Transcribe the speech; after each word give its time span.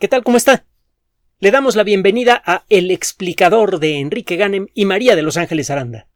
¿Qué 0.00 0.08
tal? 0.08 0.24
¿Cómo 0.24 0.36
está? 0.36 0.66
Le 1.38 1.52
damos 1.52 1.76
la 1.76 1.84
bienvenida 1.84 2.42
a 2.44 2.64
El 2.68 2.90
explicador 2.90 3.78
de 3.78 4.00
Enrique 4.00 4.34
Ganem 4.34 4.66
y 4.74 4.86
María 4.86 5.14
de 5.14 5.22
Los 5.22 5.36
Ángeles 5.36 5.70
Aranda. 5.70 6.08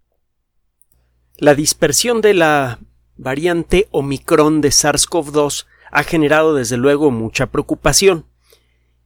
La 1.37 1.54
dispersión 1.54 2.21
de 2.21 2.35
la 2.35 2.80
variante 3.17 3.87
Omicron 3.93 4.61
de 4.61 4.71
SARS-CoV-2 4.71 5.67
ha 5.93 6.03
generado 6.03 6.54
desde 6.54 6.77
luego 6.77 7.12
mucha 7.12 7.46
preocupación 7.46 8.27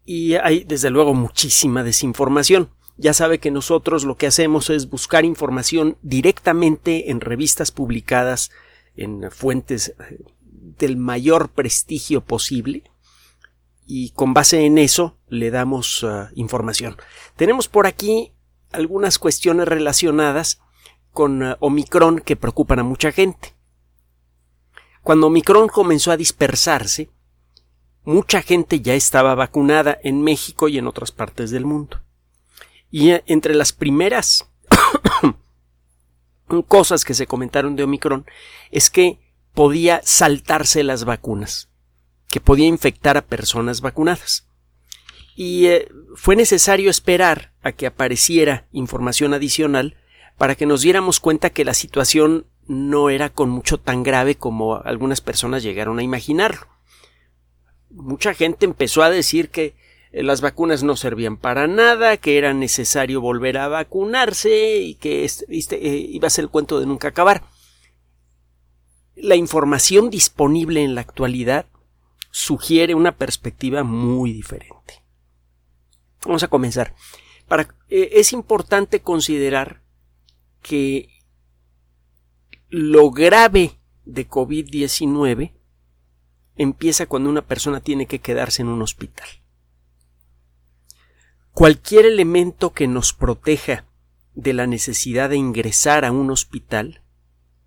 y 0.06 0.34
hay 0.36 0.64
desde 0.64 0.88
luego 0.88 1.12
muchísima 1.12 1.84
desinformación. 1.84 2.70
Ya 2.96 3.12
sabe 3.12 3.40
que 3.40 3.50
nosotros 3.50 4.04
lo 4.04 4.16
que 4.16 4.26
hacemos 4.26 4.70
es 4.70 4.88
buscar 4.88 5.26
información 5.26 5.98
directamente 6.00 7.10
en 7.10 7.20
revistas 7.20 7.72
publicadas 7.72 8.50
en 8.96 9.30
fuentes 9.30 9.94
del 10.48 10.96
mayor 10.96 11.50
prestigio 11.50 12.22
posible 12.22 12.84
y 13.86 14.10
con 14.10 14.34
base 14.34 14.64
en 14.64 14.78
eso 14.78 15.18
le 15.28 15.50
damos 15.50 16.02
uh, 16.02 16.28
información. 16.34 16.96
Tenemos 17.36 17.68
por 17.68 17.86
aquí 17.86 18.32
algunas 18.70 19.18
cuestiones 19.18 19.68
relacionadas 19.68 20.60
con 21.12 21.42
uh, 21.42 21.56
Omicron 21.60 22.20
que 22.20 22.36
preocupan 22.36 22.78
a 22.78 22.84
mucha 22.84 23.12
gente. 23.12 23.54
Cuando 25.02 25.26
Omicron 25.26 25.68
comenzó 25.68 26.12
a 26.12 26.16
dispersarse, 26.16 27.10
mucha 28.04 28.42
gente 28.42 28.80
ya 28.80 28.94
estaba 28.94 29.34
vacunada 29.34 29.98
en 30.02 30.22
México 30.22 30.68
y 30.68 30.78
en 30.78 30.86
otras 30.86 31.10
partes 31.10 31.50
del 31.50 31.64
mundo. 31.64 32.00
Y 32.90 33.12
uh, 33.12 33.20
entre 33.26 33.54
las 33.54 33.72
primeras 33.72 34.48
cosas 36.68 37.04
que 37.04 37.14
se 37.14 37.26
comentaron 37.26 37.74
de 37.74 37.84
Omicron 37.84 38.26
es 38.70 38.90
que 38.90 39.18
podía 39.54 40.00
saltarse 40.04 40.82
las 40.82 41.04
vacunas 41.04 41.71
que 42.32 42.40
podía 42.40 42.66
infectar 42.66 43.18
a 43.18 43.26
personas 43.26 43.82
vacunadas. 43.82 44.48
Y 45.36 45.66
eh, 45.66 45.86
fue 46.16 46.34
necesario 46.34 46.88
esperar 46.88 47.52
a 47.62 47.72
que 47.72 47.86
apareciera 47.86 48.66
información 48.72 49.34
adicional 49.34 49.98
para 50.38 50.54
que 50.54 50.64
nos 50.64 50.80
diéramos 50.80 51.20
cuenta 51.20 51.50
que 51.50 51.66
la 51.66 51.74
situación 51.74 52.46
no 52.66 53.10
era 53.10 53.28
con 53.28 53.50
mucho 53.50 53.78
tan 53.78 54.02
grave 54.02 54.36
como 54.36 54.76
algunas 54.76 55.20
personas 55.20 55.62
llegaron 55.62 55.98
a 55.98 56.02
imaginarlo. 56.02 56.68
Mucha 57.90 58.32
gente 58.32 58.64
empezó 58.64 59.02
a 59.02 59.10
decir 59.10 59.50
que 59.50 59.74
eh, 60.10 60.22
las 60.22 60.40
vacunas 60.40 60.82
no 60.82 60.96
servían 60.96 61.36
para 61.36 61.66
nada, 61.66 62.16
que 62.16 62.38
era 62.38 62.54
necesario 62.54 63.20
volver 63.20 63.58
a 63.58 63.68
vacunarse 63.68 64.78
y 64.78 64.94
que 64.94 65.26
este, 65.26 65.78
iba 65.78 66.28
a 66.28 66.30
ser 66.30 66.44
el 66.44 66.50
cuento 66.50 66.80
de 66.80 66.86
nunca 66.86 67.08
acabar. 67.08 67.42
La 69.16 69.36
información 69.36 70.08
disponible 70.08 70.82
en 70.82 70.94
la 70.94 71.02
actualidad 71.02 71.66
sugiere 72.32 72.94
una 72.94 73.16
perspectiva 73.16 73.84
muy 73.84 74.32
diferente. 74.32 75.04
Vamos 76.24 76.42
a 76.42 76.48
comenzar. 76.48 76.94
Eh, 77.88 78.10
es 78.14 78.32
importante 78.32 79.00
considerar 79.00 79.82
que 80.62 81.08
lo 82.68 83.10
grave 83.10 83.78
de 84.04 84.28
COVID-19 84.28 85.52
empieza 86.56 87.06
cuando 87.06 87.28
una 87.28 87.46
persona 87.46 87.80
tiene 87.80 88.06
que 88.06 88.20
quedarse 88.20 88.62
en 88.62 88.68
un 88.68 88.80
hospital. 88.80 89.28
Cualquier 91.52 92.06
elemento 92.06 92.72
que 92.72 92.88
nos 92.88 93.12
proteja 93.12 93.84
de 94.34 94.54
la 94.54 94.66
necesidad 94.66 95.28
de 95.28 95.36
ingresar 95.36 96.06
a 96.06 96.12
un 96.12 96.30
hospital 96.30 97.01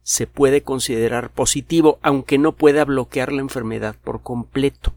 se 0.05 0.27
puede 0.27 0.61
considerar 0.61 1.31
positivo, 1.31 1.97
aunque 2.03 2.37
no 2.37 2.51
pueda 2.51 2.85
bloquear 2.85 3.31
la 3.31 3.41
enfermedad 3.41 3.95
por 4.03 4.21
completo. 4.21 4.93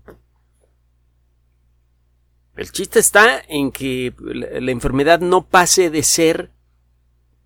El 2.56 2.70
chiste 2.70 2.98
está 2.98 3.40
en 3.48 3.72
que 3.72 4.12
la 4.18 4.70
enfermedad 4.70 5.20
no 5.20 5.46
pase 5.46 5.88
de 5.88 6.02
ser 6.02 6.52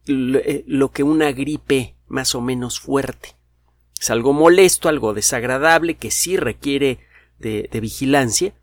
eh, 0.09 0.65
lo 0.67 0.91
que 0.91 1.05
una 1.05 1.31
gripe 1.31 1.95
más 2.09 2.35
o 2.35 2.41
menos 2.41 2.81
fuerte. 2.81 3.37
Es 4.01 4.11
algo 4.11 4.33
molesto, 4.33 4.89
algo 4.89 5.15
desagradable, 5.15 5.95
que 5.95 6.11
sí 6.11 6.37
requiere 6.37 6.99
de, 7.39 7.69
vigilancia, 7.81 8.55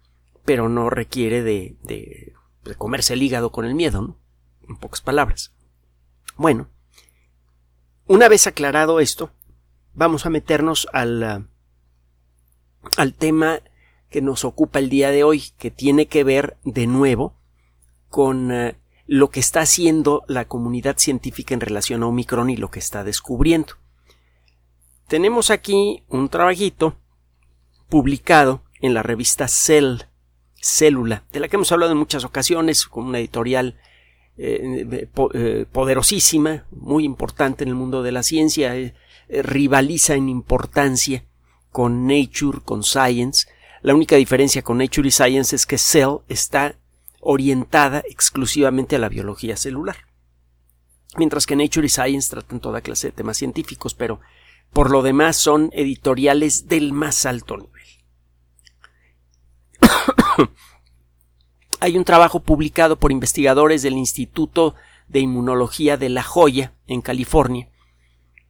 pero 0.43 0.67
no 0.67 0.89
requiere 0.89 1.41
de, 1.41 2.33
comerse 2.77 3.13
el 3.13 3.23
hígado 3.23 3.49
con 3.53 3.63
el 3.63 3.75
miedo. 3.75 4.17
En 4.67 4.75
pocas 4.75 4.99
palabras. 4.99 5.53
Bueno, 6.35 6.67
una 8.09 8.27
vez 8.27 8.47
aclarado 8.47 8.99
esto, 8.99 9.29
vamos 9.93 10.25
a 10.25 10.31
meternos 10.31 10.87
al, 10.93 11.23
uh, 11.23 12.89
al 12.97 13.13
tema 13.13 13.61
que 14.09 14.23
nos 14.23 14.45
ocupa 14.45 14.79
el 14.79 14.89
día 14.89 15.11
de 15.11 15.23
hoy, 15.23 15.43
que 15.59 15.69
tiene 15.69 16.07
que 16.07 16.23
ver 16.23 16.57
de 16.63 16.87
nuevo 16.87 17.35
con 18.09 18.51
uh, 18.51 18.73
lo 19.05 19.29
que 19.29 19.39
está 19.39 19.61
haciendo 19.61 20.23
la 20.27 20.47
comunidad 20.47 20.97
científica 20.97 21.53
en 21.53 21.61
relación 21.61 22.01
a 22.01 22.07
Omicron 22.07 22.49
y 22.49 22.57
lo 22.57 22.71
que 22.71 22.79
está 22.79 23.03
descubriendo. 23.03 23.75
Tenemos 25.07 25.51
aquí 25.51 26.03
un 26.07 26.29
trabajito 26.29 26.97
publicado 27.89 28.63
en 28.81 28.95
la 28.95 29.03
revista 29.03 29.47
Cell, 29.47 29.97
Célula, 30.55 31.25
de 31.31 31.41
la 31.41 31.47
que 31.47 31.57
hemos 31.57 31.71
hablado 31.71 31.91
en 31.91 31.99
muchas 31.99 32.23
ocasiones, 32.23 32.87
con 32.87 33.05
una 33.05 33.19
editorial 33.19 33.79
eh, 34.41 35.07
eh, 35.33 35.65
poderosísima, 35.69 36.63
muy 36.71 37.03
importante 37.03 37.65
en 37.65 37.69
el 37.69 37.75
mundo 37.75 38.03
de 38.03 38.13
la 38.13 38.23
ciencia, 38.23 38.73
eh, 38.77 38.93
rivaliza 39.27 40.15
en 40.15 40.29
importancia 40.29 41.25
con 41.73 42.07
Nature, 42.07 42.59
con 42.63 42.83
Science. 42.83 43.47
La 43.81 43.93
única 43.93 44.15
diferencia 44.15 44.61
con 44.61 44.77
Nature 44.77 45.09
y 45.09 45.11
Science 45.11 45.53
es 45.53 45.65
que 45.65 45.77
Cell 45.77 46.19
está 46.29 46.75
orientada 47.19 48.01
exclusivamente 48.09 48.95
a 48.95 48.99
la 48.99 49.09
biología 49.09 49.57
celular. 49.57 49.97
Mientras 51.17 51.45
que 51.45 51.57
Nature 51.57 51.87
y 51.87 51.89
Science 51.89 52.29
tratan 52.29 52.61
toda 52.61 52.79
clase 52.79 53.07
de 53.07 53.11
temas 53.11 53.35
científicos, 53.35 53.93
pero 53.93 54.21
por 54.71 54.89
lo 54.89 55.01
demás 55.01 55.35
son 55.35 55.69
editoriales 55.73 56.69
del 56.69 56.93
más 56.93 57.25
alto 57.25 57.57
nivel. 57.57 57.83
hay 61.79 61.97
un 61.97 62.03
trabajo 62.03 62.41
publicado 62.41 62.97
por 62.97 63.11
investigadores 63.11 63.81
del 63.81 63.93
Instituto 63.93 64.75
de 65.07 65.19
Inmunología 65.19 65.97
de 65.97 66.09
La 66.09 66.23
Joya, 66.23 66.73
en 66.87 67.01
California, 67.01 67.69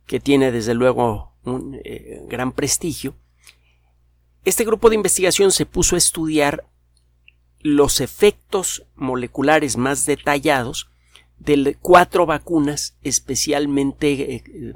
que 0.06 0.20
tiene 0.20 0.52
desde 0.52 0.74
luego 0.74 1.34
un 1.44 1.80
eh, 1.84 2.22
gran 2.28 2.52
prestigio. 2.52 3.16
Este 4.46 4.66
grupo 4.66 4.90
de 4.90 4.96
investigación 4.96 5.52
se 5.52 5.66
puso 5.66 5.96
a 5.96 6.00
estudiar 6.00 6.66
los 7.62 8.02
efectos 8.02 8.86
moleculares 8.96 9.78
más 9.78 10.06
detallados 10.06 10.90
de 11.38 11.78
cuatro 11.82 12.26
vacunas 12.26 12.98
especialmente 13.02 14.36
eh, 14.36 14.44
eh, 14.46 14.74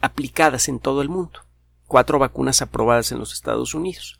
aplicadas 0.00 0.68
en 0.68 0.78
todo 0.80 1.02
el 1.02 1.08
mundo, 1.08 1.40
cuatro 1.86 2.18
vacunas 2.18 2.62
aprobadas 2.62 3.12
en 3.12 3.18
los 3.18 3.32
Estados 3.32 3.74
Unidos. 3.74 4.19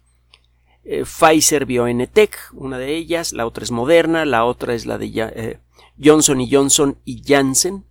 Eh, 0.82 1.04
Pfizer 1.04 1.66
BioNTech, 1.66 2.36
una 2.54 2.78
de 2.78 2.96
ellas, 2.96 3.32
la 3.32 3.46
otra 3.46 3.64
es 3.64 3.70
Moderna, 3.70 4.24
la 4.24 4.44
otra 4.44 4.74
es 4.74 4.86
la 4.86 4.96
de 4.96 5.12
eh, 5.14 5.60
Johnson 6.02 6.40
y 6.40 6.50
Johnson 6.50 6.98
y 7.04 7.22
Janssen, 7.22 7.84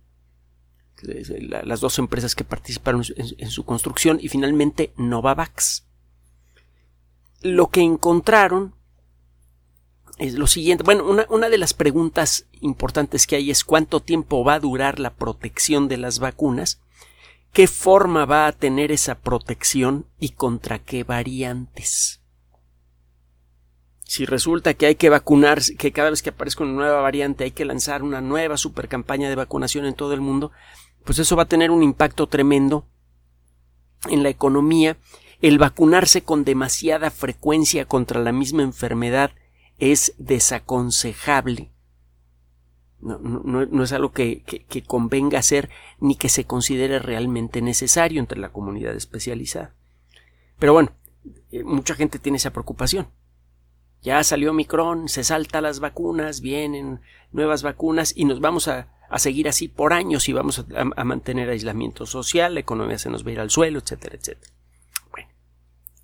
las 1.62 1.80
dos 1.80 1.98
empresas 1.98 2.34
que 2.34 2.44
participaron 2.44 3.02
en, 3.16 3.50
su 3.50 3.64
construcción, 3.64 4.18
y 4.20 4.28
finalmente 4.28 4.92
Novavax. 4.96 5.86
Lo 7.42 7.68
que 7.68 7.80
encontraron 7.80 8.74
es 10.18 10.34
lo 10.34 10.46
siguiente. 10.46 10.84
Bueno, 10.84 11.08
una, 11.08 11.26
una, 11.30 11.48
de 11.48 11.56
las 11.56 11.72
preguntas 11.72 12.46
importantes 12.60 13.26
que 13.26 13.36
hay 13.36 13.50
es 13.50 13.64
cuánto 13.64 14.00
tiempo 14.00 14.44
va 14.44 14.54
a 14.54 14.60
durar 14.60 14.98
la 14.98 15.14
protección 15.14 15.88
de 15.88 15.96
las 15.96 16.18
vacunas, 16.18 16.82
qué 17.52 17.66
forma 17.66 18.26
va 18.26 18.46
a 18.46 18.52
tener 18.52 18.92
esa 18.92 19.20
protección 19.20 20.06
y 20.18 20.30
contra 20.30 20.80
qué 20.80 21.04
variantes 21.04 22.19
si 24.10 24.26
resulta 24.26 24.74
que 24.74 24.86
hay 24.86 24.96
que 24.96 25.08
vacunar, 25.08 25.60
que 25.78 25.92
cada 25.92 26.10
vez 26.10 26.20
que 26.20 26.30
aparezca 26.30 26.64
una 26.64 26.72
nueva 26.72 27.00
variante 27.00 27.44
hay 27.44 27.52
que 27.52 27.64
lanzar 27.64 28.02
una 28.02 28.20
nueva 28.20 28.56
super 28.56 28.88
campaña 28.88 29.28
de 29.28 29.36
vacunación 29.36 29.84
en 29.84 29.94
todo 29.94 30.14
el 30.14 30.20
mundo, 30.20 30.50
pues 31.04 31.20
eso 31.20 31.36
va 31.36 31.44
a 31.44 31.48
tener 31.48 31.70
un 31.70 31.84
impacto 31.84 32.26
tremendo 32.26 32.88
en 34.08 34.24
la 34.24 34.28
economía. 34.28 34.96
El 35.40 35.58
vacunarse 35.58 36.22
con 36.22 36.42
demasiada 36.42 37.12
frecuencia 37.12 37.84
contra 37.84 38.18
la 38.20 38.32
misma 38.32 38.64
enfermedad 38.64 39.30
es 39.78 40.12
desaconsejable. 40.18 41.70
No, 42.98 43.84
es 43.84 43.92
algo 43.92 44.10
que, 44.10 44.42
que 44.42 44.82
convenga 44.82 45.38
hacer 45.38 45.70
ni 46.00 46.16
que 46.16 46.28
se 46.28 46.46
considere 46.46 46.98
realmente 46.98 47.62
necesario 47.62 48.18
entre 48.18 48.40
la 48.40 48.48
comunidad 48.48 48.96
especializada. 48.96 49.76
Pero 50.58 50.72
bueno, 50.72 50.90
eh, 51.52 51.62
mucha 51.62 51.94
gente 51.94 52.18
tiene 52.18 52.38
esa 52.38 52.50
preocupación 52.50 53.06
ya 54.02 54.22
salió 54.24 54.52
Micron, 54.52 55.08
se 55.08 55.24
salta 55.24 55.60
las 55.60 55.80
vacunas, 55.80 56.40
vienen 56.40 57.00
nuevas 57.32 57.62
vacunas 57.62 58.12
y 58.16 58.24
nos 58.24 58.40
vamos 58.40 58.68
a, 58.68 58.88
seguir 59.16 59.48
así 59.48 59.68
por 59.68 59.92
años 59.92 60.28
y 60.28 60.32
vamos 60.32 60.64
a, 60.74 61.04
mantener 61.04 61.50
aislamiento 61.50 62.06
social, 62.06 62.54
la 62.54 62.60
economía 62.60 62.98
se 62.98 63.10
nos 63.10 63.24
va 63.24 63.30
a 63.30 63.32
ir 63.32 63.40
al 63.40 63.50
suelo, 63.50 63.80
etcétera, 63.80 64.16
etcétera. 64.16 64.52
Bueno, 65.10 65.28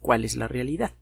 ¿cuál 0.00 0.24
es 0.24 0.36
la 0.36 0.48
realidad? 0.48 0.92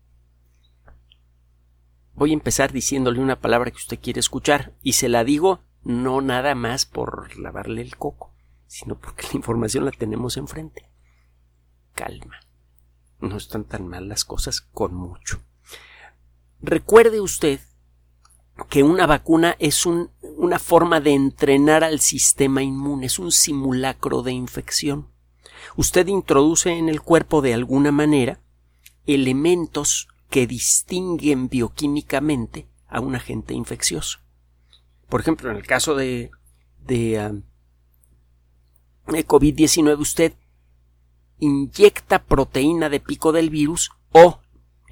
voy 2.15 2.31
a 2.31 2.35
empezar 2.35 2.73
diciéndole 2.73 3.21
una 3.21 3.41
palabra 3.41 3.71
que 3.71 3.77
usted 3.77 3.99
quiere 4.01 4.21
escuchar 4.21 4.73
y 4.83 4.93
se 4.93 5.09
la 5.09 5.25
digo 5.25 5.61
no 5.83 6.21
nada 6.21 6.55
más 6.55 6.87
por 6.87 7.37
lavarle 7.39 7.83
el 7.83 7.97
coco, 7.97 8.33
sino 8.67 8.99
porque 8.99 9.27
la 9.29 9.37
información 9.37 9.85
la 9.85 9.91
tenemos 9.91 10.37
enfrente. 10.37 10.89
Calma. 11.95 12.41
No 13.21 13.37
están 13.37 13.65
tan 13.65 13.87
mal 13.89 14.09
las 14.09 14.25
cosas 14.25 14.61
con 14.61 14.95
mucho. 14.95 15.43
Recuerde 16.67 17.21
usted 17.21 17.61
que 18.71 18.83
una 18.83 19.07
vacuna 19.07 19.55
es 19.59 19.85
una 19.85 20.59
forma 20.59 20.99
de 20.99 21.13
entrenar 21.13 21.85
al 21.85 22.01
sistema 22.01 22.63
inmune, 22.63 23.05
es 23.05 23.19
un 23.19 23.33
simulacro 23.33 24.23
de 24.23 24.33
infección. 24.33 25.11
Usted 25.77 26.07
introduce 26.07 26.71
en 26.73 26.89
el 26.89 27.03
cuerpo 27.03 27.43
de 27.43 27.53
alguna 27.53 27.93
manera 27.93 28.41
elementos 29.05 30.09
que 30.31 30.47
distinguen 30.47 31.51
bioquímicamente 31.51 32.67
a 32.89 33.01
un 33.01 33.15
agente 33.15 33.53
infeccioso. 33.53 34.21
Por 35.11 35.21
ejemplo, 35.21 35.51
en 35.51 35.59
el 35.59 35.67
caso 35.67 35.95
de, 35.95 36.31
de, 36.79 37.19
ah, 37.19 37.33
de 39.09 39.27
COVID-19, 39.27 39.99
usted 39.99 40.33
inyecta 41.41 42.25
proteína 42.25 42.89
de 42.89 43.01
pico 43.01 43.33
del 43.33 43.51
virus 43.51 43.91
o, 44.13 44.41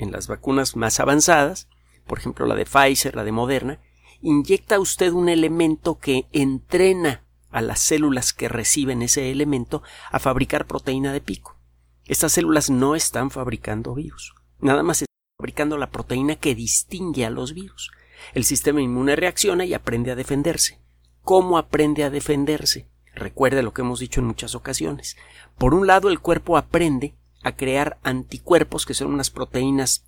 en 0.02 0.12
las 0.12 0.26
vacunas 0.26 0.76
más 0.76 1.00
avanzadas, 1.00 1.69
por 2.06 2.19
ejemplo 2.19 2.46
la 2.46 2.54
de 2.54 2.64
Pfizer, 2.64 3.16
la 3.16 3.25
de 3.25 3.32
Moderna, 3.32 3.78
inyecta 4.20 4.78
usted 4.78 5.12
un 5.12 5.28
elemento 5.28 5.99
que 5.99 6.26
entrena 6.32 7.25
a 7.50 7.60
las 7.60 7.81
células 7.81 8.32
que 8.32 8.49
reciben 8.49 9.02
ese 9.02 9.31
elemento 9.31 9.82
a 10.10 10.19
fabricar 10.19 10.66
proteína 10.66 11.12
de 11.12 11.20
pico. 11.20 11.56
Estas 12.04 12.32
células 12.32 12.70
no 12.70 12.94
están 12.94 13.31
fabricando 13.31 13.94
virus, 13.94 14.34
nada 14.60 14.82
más 14.82 15.02
están 15.02 15.37
fabricando 15.38 15.78
la 15.78 15.90
proteína 15.90 16.37
que 16.37 16.55
distingue 16.55 17.25
a 17.25 17.31
los 17.31 17.52
virus. 17.52 17.90
El 18.34 18.44
sistema 18.44 18.81
inmune 18.81 19.16
reacciona 19.16 19.64
y 19.64 19.75
aprende 19.75 20.10
a 20.10 20.14
defenderse. 20.16 20.81
¿Cómo 21.22 21.58
aprende 21.58 22.05
a 22.05 22.10
defenderse? 22.10 22.88
Recuerde 23.14 23.62
lo 23.62 23.72
que 23.72 23.82
hemos 23.82 24.00
dicho 24.00 24.20
en 24.20 24.26
muchas 24.26 24.55
ocasiones. 24.55 25.16
Por 25.58 25.75
un 25.75 25.87
lado, 25.87 26.08
el 26.08 26.20
cuerpo 26.20 26.56
aprende 26.56 27.14
a 27.42 27.52
crear 27.52 27.98
anticuerpos, 28.02 28.86
que 28.86 28.94
son 28.94 29.12
unas 29.12 29.30
proteínas 29.30 30.04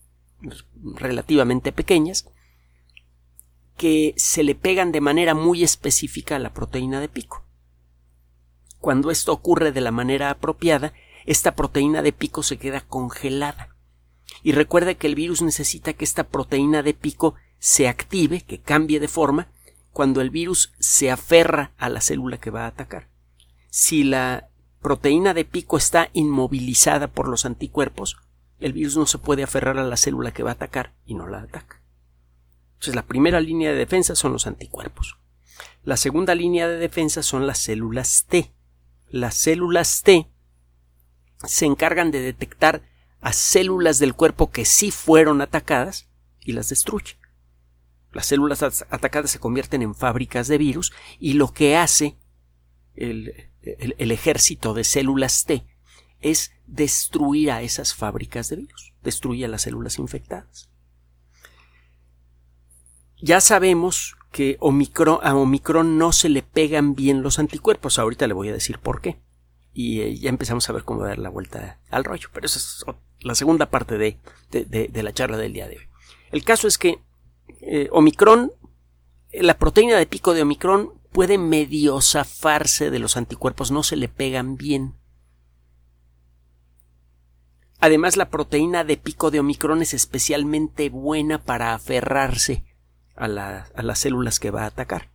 relativamente 0.83 1.73
pequeñas, 1.73 2.27
que 3.77 4.15
se 4.17 4.43
le 4.43 4.55
pegan 4.55 4.93
de 4.93 5.01
manera 5.01 5.35
muy 5.35 5.65
específica 5.65 6.37
a 6.37 6.39
la 6.39 6.53
proteína 6.53 7.01
de 7.01 7.09
pico. 7.09 7.45
Cuando 8.79 9.11
esto 9.11 9.33
ocurre 9.33 9.73
de 9.73 9.81
la 9.81 9.91
manera 9.91 10.31
apropiada, 10.31 10.93
esta 11.27 11.55
proteína 11.55 12.03
de 12.03 12.13
pico 12.13 12.43
se 12.43 12.59
queda 12.59 12.83
congelada. 12.83 13.75
Y 14.43 14.53
recuerde 14.53 14.97
que 14.97 15.07
el 15.07 15.15
virus 15.15 15.43
necesita 15.43 15.95
que 15.95 16.05
esta 16.05 16.25
proteína 16.25 16.83
de 16.83 16.95
pico 16.95 17.35
se 17.59 17.89
active, 17.89 18.43
que 18.43 18.61
cambie 18.61 19.01
de 19.01 19.09
forma, 19.09 19.49
cuando 19.93 20.21
el 20.21 20.31
virus 20.31 20.73
se 20.79 21.11
aferra 21.11 21.73
a 21.79 21.89
la 21.89 22.01
célula 22.01 22.39
que 22.39 22.51
va 22.51 22.65
a 22.65 22.69
atacar. 22.69 23.09
Si 23.71 24.05
la 24.05 24.51
proteína 24.85 25.33
de 25.33 25.47
pico 25.47 25.79
está 25.79 26.11
inmovilizada 26.13 27.09
por 27.09 27.27
los 27.27 27.47
anticuerpos, 27.47 28.19
el 28.61 28.75
virus 28.75 28.99
no 28.99 29.07
se 29.07 29.17
puede 29.17 29.43
aferrar 29.43 29.79
a 29.79 29.83
la 29.83 29.97
célula 29.97 30.33
que 30.33 30.43
va 30.43 30.51
a 30.51 30.53
atacar 30.53 30.93
y 31.07 31.15
no 31.15 31.27
la 31.27 31.39
ataca. 31.39 31.81
Entonces 32.75 32.95
la 32.95 33.07
primera 33.07 33.41
línea 33.41 33.71
de 33.71 33.79
defensa 33.79 34.15
son 34.15 34.35
los 34.35 34.47
anticuerpos. 34.47 35.17
La 35.85 35.97
segunda 35.97 36.35
línea 36.35 36.69
de 36.69 36.77
defensa 36.77 37.23
son 37.23 37.47
las 37.47 37.61
células 37.61 38.27
T. 38.29 38.53
Las 39.09 39.37
células 39.37 40.03
T 40.03 40.31
se 41.47 41.65
encargan 41.65 42.11
de 42.11 42.21
detectar 42.21 42.83
a 43.23 43.33
células 43.33 43.99
del 43.99 44.13
cuerpo 44.15 44.51
que 44.51 44.67
sí 44.67 44.91
fueron 44.91 45.41
atacadas 45.41 46.11
y 46.41 46.53
las 46.53 46.69
destruye. 46.69 47.17
Las 48.13 48.27
células 48.27 48.63
atacadas 48.63 49.31
se 49.31 49.39
convierten 49.39 49.81
en 49.81 49.95
fábricas 49.95 50.47
de 50.47 50.59
virus 50.59 50.93
y 51.19 51.33
lo 51.33 51.55
que 51.55 51.75
hace 51.79 52.19
el, 52.95 53.49
el 53.65 54.11
ejército 54.11 54.75
de 54.75 54.85
células 54.85 55.45
T 55.45 55.65
es 56.21 56.53
destruir 56.67 57.51
a 57.51 57.63
esas 57.63 57.95
fábricas 57.95 58.49
de 58.49 58.57
virus, 58.57 58.95
destruye 59.03 59.45
a 59.45 59.49
las 59.49 59.63
células 59.63 59.99
infectadas. 59.99 60.71
Ya 63.21 63.41
sabemos 63.41 64.17
que 64.33 64.59
a 64.59 65.35
Omicron 65.35 65.97
no 65.97 66.13
se 66.13 66.29
le 66.29 66.43
pegan 66.43 66.95
bien 66.95 67.23
los 67.23 67.39
anticuerpos. 67.39 67.99
Ahorita 67.99 68.27
le 68.27 68.35
voy 68.35 68.49
a 68.49 68.53
decir 68.53 68.79
por 68.79 69.01
qué. 69.01 69.21
Y 69.73 70.01
eh, 70.01 70.17
ya 70.17 70.29
empezamos 70.29 70.69
a 70.69 70.73
ver 70.73 70.85
cómo 70.85 71.05
dar 71.05 71.19
la 71.19 71.31
vuelta 71.31 71.81
al 71.91 72.05
rollo. 72.05 72.29
Pero 72.33 72.47
esa 72.47 72.59
es 72.59 72.85
la 73.21 73.35
segunda 73.35 73.71
parte 73.71 73.97
de, 73.97 74.19
la 74.93 75.13
charla 75.13 75.37
del 75.37 75.53
día 75.53 75.69
de 75.69 75.79
hoy. 75.79 75.85
El 76.33 76.45
caso 76.45 76.67
es 76.67 76.79
que 76.79 76.99
eh, 77.61 77.89
Omicron, 77.93 78.53
la 79.33 79.57
proteína 79.57 79.97
de 79.97 80.07
pico 80.07 80.35
de 80.35 80.43
Omicron 80.43 80.93
puede 81.15 81.39
medio 81.39 82.01
zafarse 82.01 82.91
de 82.91 82.99
los 82.99 83.17
anticuerpos, 83.17 83.71
no 83.71 83.85
se 83.85 83.95
le 83.95 84.09
pegan 84.09 84.57
bien. 84.57 84.97
Además, 87.79 88.17
la 88.17 88.31
proteína 88.31 88.83
de 88.83 88.97
pico 88.97 89.31
de 89.31 89.39
Omicron 89.39 89.81
es 89.81 89.95
especialmente 89.95 90.91
buena 90.91 91.39
para 91.39 91.73
aferrarse 91.73 92.65
a, 93.15 93.29
las 93.29 93.99
células 94.01 94.41
que 94.41 94.51
va 94.51 94.65
a 94.65 94.67
atacar. 94.67 95.13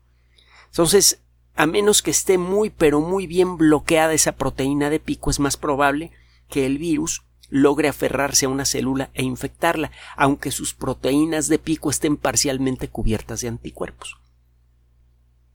Entonces, 0.68 1.22
a 1.58 1.66
menos 1.66 2.02
que 2.02 2.12
esté 2.12 2.38
muy 2.38 2.70
pero 2.70 3.02
muy 3.02 3.28
bien 3.28 3.58
bloqueada 3.58 4.14
esa 4.14 4.32
proteína 4.32 4.90
de 4.90 5.02
pico, 5.02 5.30
es 5.30 5.42
más 5.42 5.58
probable 5.58 6.14
que 6.48 6.66
el 6.66 6.78
virus 6.78 7.24
logre 7.50 7.90
aferrarse 7.90 8.46
a 8.46 8.50
una 8.50 8.64
célula 8.64 9.10
e 9.16 9.24
infectarla, 9.24 9.92
aunque 10.16 10.52
sus 10.52 10.74
proteínas 10.74 11.50
de 11.50 11.60
pico 11.60 11.90
estén 11.90 12.16
parcialmente 12.16 12.88
cubiertas 12.88 13.42
de 13.42 13.50
anticuerpos. 13.50 14.18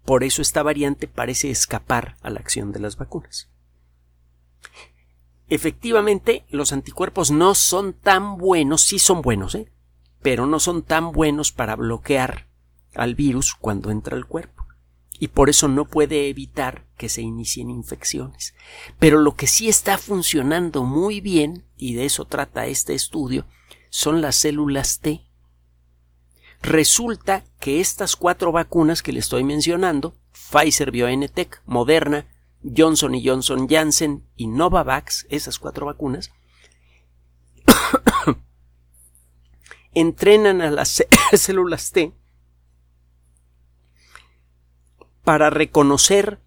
Por 0.05 0.25
eso 0.25 0.43
esta 0.43 0.63
variante 0.63 1.09
parece 1.09 1.51
escapar 1.51 2.17
a 2.23 2.31
la 2.31 2.41
acción 2.41 2.73
de 2.73 2.81
las 2.81 2.97
vacunas. 2.97 3.49
Efectivamente, 5.49 6.45
los 6.49 6.73
anticuerpos 6.73 7.31
no 7.31 7.55
son 7.55 7.93
tan 7.93 8.39
buenos, 8.39 8.83
sí 8.83 8.99
son 8.99 9.23
buenos, 9.23 9.55
¿eh? 9.55 9.71
pero 10.23 10.47
no 10.47 10.59
son 10.59 10.83
tan 10.83 11.13
buenos 11.13 11.53
para 11.53 11.77
bloquear 11.77 12.49
al 12.95 13.15
virus 13.15 13.55
cuando 13.55 13.91
entra 13.91 14.17
al 14.17 14.27
cuerpo. 14.27 14.67
Y 15.19 15.29
por 15.29 15.49
eso 15.49 15.69
no 15.69 15.85
puede 15.85 16.29
evitar 16.29 16.87
que 16.97 17.09
se 17.09 17.23
inicien 17.23 17.71
infecciones. 17.71 18.55
Pero 18.99 19.21
lo 19.21 19.37
que 19.37 19.47
sí 19.47 19.69
está 19.69 19.97
funcionando 19.97 20.83
muy 20.83 21.21
bien, 21.21 21.65
y 21.77 21.95
de 21.95 22.07
eso 22.07 22.25
trata 22.25 22.67
este 22.67 22.95
estudio, 22.95 23.47
son 23.91 24.21
las 24.21 24.37
células 24.37 25.01
T. 25.01 25.23
Resulta 26.65 27.45
que 27.61 27.81
estas 27.81 28.17
cuatro 28.17 28.51
vacunas 28.51 29.03
que 29.03 29.13
le 29.13 29.19
estoy 29.19 29.45
mencionando, 29.45 30.17
Pfizer 30.33 30.91
BioNTech, 30.91 31.61
Moderna, 31.67 32.27
Johnson 32.75 33.15
y 33.15 33.29
Johnson 33.29 33.69
Janssen 33.69 34.27
y 34.35 34.47
Novavax, 34.47 35.27
esas 35.29 35.59
cuatro 35.59 35.85
vacunas, 35.85 36.33
entrenan 39.95 40.63
a 40.63 40.71
las 40.71 41.05
células 41.35 41.93
T 41.93 42.15
para 45.23 45.51
reconocer 45.51 46.41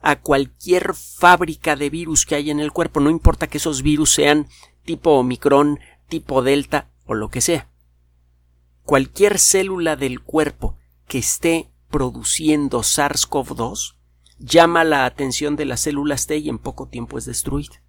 a 0.00 0.20
cualquier 0.20 0.94
fábrica 0.94 1.74
de 1.74 1.90
virus 1.90 2.26
que 2.26 2.36
haya 2.36 2.52
en 2.52 2.60
el 2.60 2.70
cuerpo, 2.70 3.00
no 3.00 3.10
importa 3.10 3.48
que 3.48 3.58
esos 3.58 3.82
virus 3.82 4.12
sean 4.12 4.46
tipo 4.84 5.18
Omicron, 5.18 5.80
tipo 6.06 6.42
Delta 6.42 6.92
o 7.06 7.14
lo 7.14 7.28
que 7.28 7.40
sea. 7.40 7.73
Cualquier 8.84 9.38
célula 9.38 9.96
del 9.96 10.20
cuerpo 10.20 10.76
que 11.08 11.18
esté 11.18 11.70
produciendo 11.90 12.80
SARS-CoV-2 12.80 13.96
llama 14.38 14.84
la 14.84 15.06
atención 15.06 15.56
de 15.56 15.64
las 15.64 15.80
células 15.80 16.26
T 16.26 16.36
y 16.36 16.48
en 16.50 16.58
poco 16.58 16.88
tiempo 16.88 17.16
es 17.16 17.24
destruida. 17.24 17.82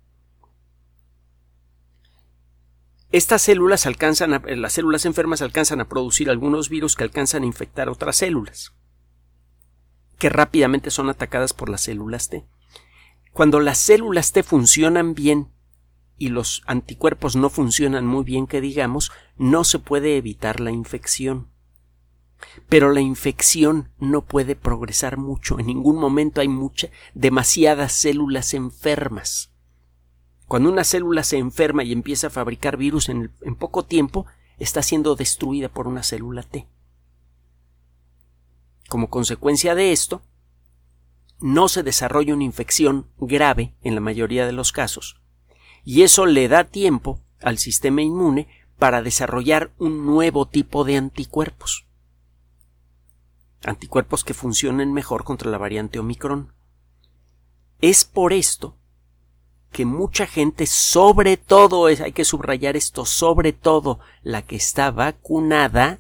Estas 3.12 3.42
células 3.42 3.86
alcanzan 3.86 4.34
a, 4.34 4.40
las 4.40 4.74
células 4.74 5.06
enfermas 5.06 5.42
alcanzan 5.42 5.82
a 5.82 5.88
producir 5.88 6.30
algunos 6.30 6.70
virus 6.70 6.96
que 6.96 7.04
alcanzan 7.04 7.44
a 7.44 7.46
infectar 7.46 7.90
otras 7.90 8.18
células, 8.18 8.74
que 10.18 10.30
rápidamente 10.30 10.92
son 10.92 11.10
atacadas 11.10 11.54
por 11.54 11.70
las 11.70 11.82
células 11.82 12.30
T. 12.30 12.46
Cuando 13.32 13.60
las 13.60 13.78
células 13.80 14.32
T 14.32 14.44
funcionan 14.44 15.14
bien 15.14 15.52
y 16.18 16.30
los 16.30 16.62
anticuerpos 16.66 17.36
no 17.36 17.50
funcionan 17.50 18.06
muy 18.06 18.24
bien, 18.24 18.48
que 18.48 18.62
digamos, 18.62 19.12
no 19.38 19.64
se 19.64 19.80
puede 19.80 20.18
evitar 20.18 20.60
la 20.60 20.72
infección. 20.72 21.50
Pero 22.70 22.92
la 22.92 23.02
infección 23.02 23.92
no 24.00 24.22
puede 24.26 24.56
progresar 24.56 25.18
mucho. 25.18 25.60
En 25.60 25.68
ningún 25.68 25.98
momento 25.98 26.42
hay 26.42 26.48
mucha, 26.48 26.90
demasiadas 27.14 27.94
células 27.94 28.54
enfermas. 28.54 29.52
Cuando 30.48 30.70
una 30.70 30.84
célula 30.84 31.24
se 31.24 31.38
enferma 31.38 31.84
y 31.84 31.92
empieza 31.92 32.28
a 32.28 32.32
fabricar 32.32 32.78
virus 32.78 33.10
en, 33.10 33.32
en 33.42 33.56
poco 33.56 33.84
tiempo, 33.84 34.26
está 34.58 34.84
siendo 34.84 35.16
destruida 35.16 35.70
por 35.70 35.88
una 35.88 36.04
célula 36.04 36.44
T. 36.44 36.68
Como 38.88 39.10
consecuencia 39.10 39.74
de 39.74 39.92
esto, 39.92 40.22
no 41.40 41.68
se 41.68 41.84
desarrolla 41.84 42.34
una 42.34 42.44
infección 42.44 43.10
grave 43.18 43.76
en 43.82 43.96
la 43.96 44.02
mayoría 44.02 44.46
de 44.46 44.54
los 44.54 44.72
casos, 44.72 45.22
y 45.86 46.02
eso 46.02 46.26
le 46.26 46.48
da 46.48 46.66
tiempo 46.66 47.22
al 47.42 47.60
sistema 47.60 48.02
inmune 48.02 48.48
para 48.78 49.04
desarrollar 49.04 49.72
un 49.78 50.06
nuevo 50.06 50.48
tipo 50.48 50.84
de 50.84 50.98
anticuerpos. 50.98 51.86
Anticuerpos 53.64 54.24
que 54.24 54.34
funcionen 54.34 54.92
mejor 54.92 55.24
contra 55.24 55.50
la 55.50 55.58
variante 55.58 56.00
Omicron. 56.00 56.54
Es 57.80 58.04
por 58.04 58.34
esto 58.34 58.78
que 59.72 59.86
mucha 59.86 60.26
gente, 60.26 60.66
sobre 60.66 61.38
todo, 61.38 61.86
hay 61.86 62.14
que 62.14 62.26
subrayar 62.26 62.76
esto, 62.76 63.06
sobre 63.06 63.54
todo 63.54 64.00
la 64.24 64.42
que 64.42 64.56
está 64.56 64.90
vacunada, 64.90 66.00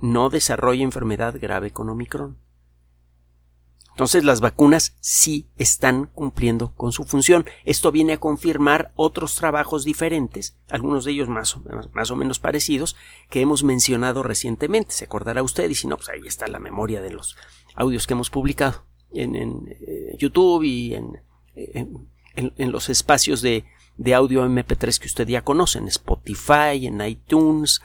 no 0.00 0.30
desarrolla 0.30 0.82
enfermedad 0.82 1.36
grave 1.40 1.70
con 1.70 1.88
Omicron. 1.88 2.38
Entonces 3.98 4.22
las 4.22 4.40
vacunas 4.40 4.94
sí 5.00 5.48
están 5.56 6.06
cumpliendo 6.06 6.72
con 6.76 6.92
su 6.92 7.02
función. 7.02 7.44
Esto 7.64 7.90
viene 7.90 8.12
a 8.12 8.20
confirmar 8.20 8.92
otros 8.94 9.34
trabajos 9.34 9.84
diferentes, 9.84 10.56
algunos 10.70 11.04
de 11.04 11.10
ellos 11.10 11.28
más 11.28 11.56
o, 11.56 11.64
más 11.92 12.12
o 12.12 12.14
menos 12.14 12.38
parecidos, 12.38 12.94
que 13.28 13.40
hemos 13.40 13.64
mencionado 13.64 14.22
recientemente. 14.22 14.92
Se 14.92 15.06
acordará 15.06 15.42
usted 15.42 15.68
y 15.68 15.74
si 15.74 15.88
no, 15.88 15.96
pues 15.96 16.10
ahí 16.10 16.20
está 16.24 16.46
la 16.46 16.60
memoria 16.60 17.02
de 17.02 17.10
los 17.10 17.34
audios 17.74 18.06
que 18.06 18.14
hemos 18.14 18.30
publicado 18.30 18.84
en, 19.10 19.34
eh, 19.34 20.14
YouTube 20.16 20.62
y 20.62 20.94
en, 20.94 21.20
en, 21.56 22.70
los 22.70 22.90
espacios 22.90 23.42
de, 23.42 23.64
de 23.96 24.14
audio 24.14 24.46
MP3 24.46 24.96
que 25.00 25.08
usted 25.08 25.26
ya 25.26 25.42
conoce, 25.42 25.80
en 25.80 25.88
Spotify, 25.88 26.86
en 26.86 27.00
iTunes, 27.00 27.82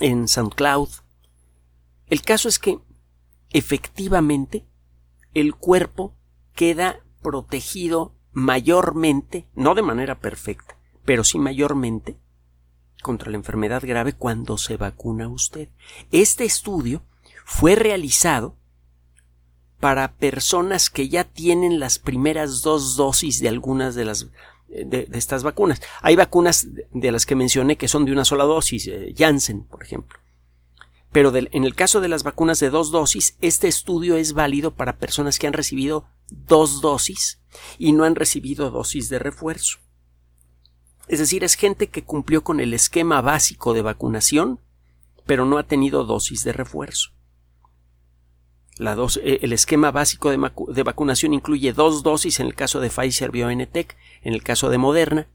en 0.00 0.26
SoundCloud. 0.26 0.88
El 2.08 2.22
caso 2.22 2.48
es 2.48 2.58
que 2.58 2.80
efectivamente 3.54 4.66
el 5.32 5.54
cuerpo 5.54 6.14
queda 6.54 7.00
protegido 7.22 8.12
mayormente, 8.32 9.48
no 9.54 9.74
de 9.74 9.82
manera 9.82 10.18
perfecta, 10.18 10.76
pero 11.04 11.24
sí 11.24 11.38
mayormente 11.38 12.18
contra 13.00 13.30
la 13.30 13.36
enfermedad 13.36 13.82
grave 13.86 14.12
cuando 14.12 14.58
se 14.58 14.76
vacuna 14.76 15.28
usted. 15.28 15.68
Este 16.10 16.44
estudio 16.44 17.02
fue 17.44 17.76
realizado 17.76 18.56
para 19.78 20.16
personas 20.16 20.90
que 20.90 21.08
ya 21.08 21.22
tienen 21.22 21.78
las 21.78 22.00
primeras 22.00 22.62
dos 22.62 22.96
dosis 22.96 23.40
de 23.40 23.48
algunas 23.48 23.94
de 23.94 24.04
las 24.04 24.30
de, 24.68 25.08
estas 25.12 25.44
vacunas. 25.44 25.80
Hay 26.02 26.16
vacunas 26.16 26.66
de 26.92 27.12
las 27.12 27.24
que 27.24 27.36
mencioné 27.36 27.76
que 27.76 27.86
son 27.86 28.04
de 28.04 28.12
una 28.12 28.24
sola 28.24 28.44
dosis, 28.44 28.88
eh, 28.88 29.14
Janssen, 29.16 29.62
por 29.64 29.84
ejemplo 29.84 30.23
pero 31.14 31.32
en 31.32 31.62
el 31.62 31.76
caso 31.76 32.00
de 32.00 32.08
las 32.08 32.24
vacunas 32.24 32.58
de 32.58 32.70
dos 32.70 32.90
dosis, 32.90 33.36
este 33.40 33.68
estudio 33.68 34.16
es 34.16 34.32
válido 34.32 34.72
para 34.72 34.98
personas 34.98 35.38
que 35.38 35.46
han 35.46 35.52
recibido 35.52 36.08
dos 36.28 36.80
dosis 36.80 37.40
y 37.78 37.92
no 37.92 38.02
han 38.02 38.16
recibido 38.16 38.68
dosis 38.72 39.10
de 39.10 39.20
refuerzo. 39.20 39.78
Es 41.06 41.20
decir, 41.20 41.44
es 41.44 41.54
gente 41.54 41.86
que 41.86 42.02
cumplió 42.02 42.42
con 42.42 42.58
el 42.58 42.74
esquema 42.74 43.20
básico 43.20 43.74
de 43.74 43.82
vacunación, 43.82 44.58
pero 45.24 45.46
no 45.46 45.58
ha 45.58 45.68
tenido 45.68 46.04
dosis 46.04 46.42
de 46.42 46.52
refuerzo. 46.52 47.10
La 48.76 48.96
eh, 49.22 49.38
el 49.42 49.52
esquema 49.52 49.92
básico 49.92 50.30
de, 50.30 50.82
vacunación 50.82 51.32
incluye 51.32 51.72
dos 51.72 52.02
dosis 52.02 52.40
en 52.40 52.46
el 52.46 52.56
caso 52.56 52.80
de 52.80 52.90
Pfizer 52.90 53.30
BioNTech, 53.30 53.96
en 54.22 54.34
el 54.34 54.42
caso 54.42 54.68
de 54.68 54.78
Moderna, 54.78 55.28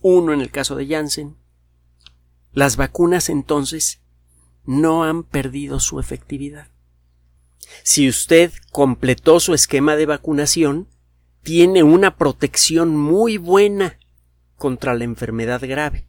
uno 0.00 0.32
en 0.32 0.40
el 0.40 0.50
caso 0.50 0.74
de 0.74 0.88
Janssen. 0.88 1.36
Las 2.52 2.74
vacunas 2.74 3.28
entonces 3.28 3.99
no 4.64 5.04
han 5.04 5.22
perdido 5.22 5.80
su 5.80 6.00
efectividad. 6.00 6.68
Si 7.82 8.08
usted 8.08 8.52
completó 8.72 9.40
su 9.40 9.54
esquema 9.54 9.96
de 9.96 10.06
vacunación, 10.06 10.88
tiene 11.42 11.82
una 11.82 12.16
protección 12.16 12.96
muy 12.96 13.38
buena 13.38 13.98
contra 14.56 14.94
la 14.94 15.04
enfermedad 15.04 15.60
grave. 15.62 16.06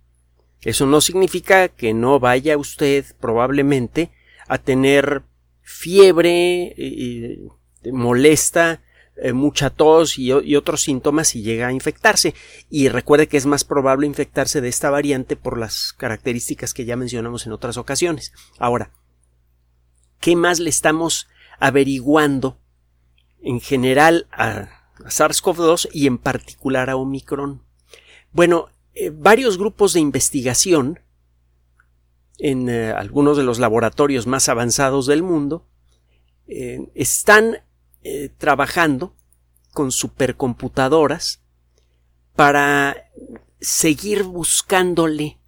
Eso 0.61 0.85
no 0.85 1.01
significa 1.01 1.69
que 1.69 1.93
no 1.93 2.19
vaya 2.19 2.57
usted 2.57 3.05
probablemente 3.19 4.11
a 4.47 4.57
tener 4.57 5.23
fiebre 5.61 6.73
y 6.77 7.47
molesta 7.91 8.81
eh, 9.23 9.33
mucha 9.33 9.69
tos 9.69 10.17
y, 10.17 10.31
otros 10.31 10.81
síntomas 10.81 11.27
si 11.27 11.43
llega 11.43 11.67
a 11.67 11.71
infectarse. 11.71 12.33
Y 12.71 12.89
recuerde 12.89 13.27
que 13.27 13.37
es 13.37 13.45
más 13.45 13.63
probable 13.63 14.07
infectarse 14.07 14.61
de 14.61 14.67
esta 14.67 14.89
variante 14.89 15.35
por 15.35 15.59
las 15.59 15.93
características 15.93 16.73
que 16.73 16.85
ya 16.85 16.95
mencionamos 16.95 17.45
en 17.45 17.51
otras 17.51 17.77
ocasiones. 17.77 18.33
Ahora, 18.57 18.89
¿qué 20.19 20.35
más 20.35 20.59
le 20.59 20.71
estamos 20.71 21.27
averiguando 21.59 22.57
en 23.43 23.59
general 23.59 24.27
a, 24.31 24.69
SARS-CoV-2 25.05 25.89
y 25.93 26.07
en 26.07 26.17
particular 26.17 26.89
a 26.89 26.95
Omicron? 26.95 27.61
Bueno, 28.31 28.69
eh, 28.95 29.11
varios 29.13 29.59
grupos 29.59 29.93
de 29.93 29.99
investigación 29.99 30.99
en 32.39 32.69
eh, 32.69 32.91
algunos 32.91 33.37
de 33.37 33.43
los 33.43 33.59
laboratorios 33.59 34.25
más 34.25 34.49
avanzados 34.49 35.05
del 35.05 35.21
mundo 35.21 35.67
están 36.95 37.59
eh, 38.03 38.29
trabajando 38.37 39.15
con 39.73 39.91
supercomputadoras 39.91 41.41
para 42.35 43.09
seguir 43.59 44.23
buscándole 44.23 45.39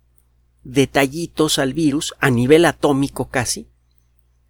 detallitos 0.64 1.60
al 1.60 1.74
virus 1.74 2.14
a 2.20 2.30
nivel 2.30 2.66
atómico 2.66 3.30
casi 3.30 3.68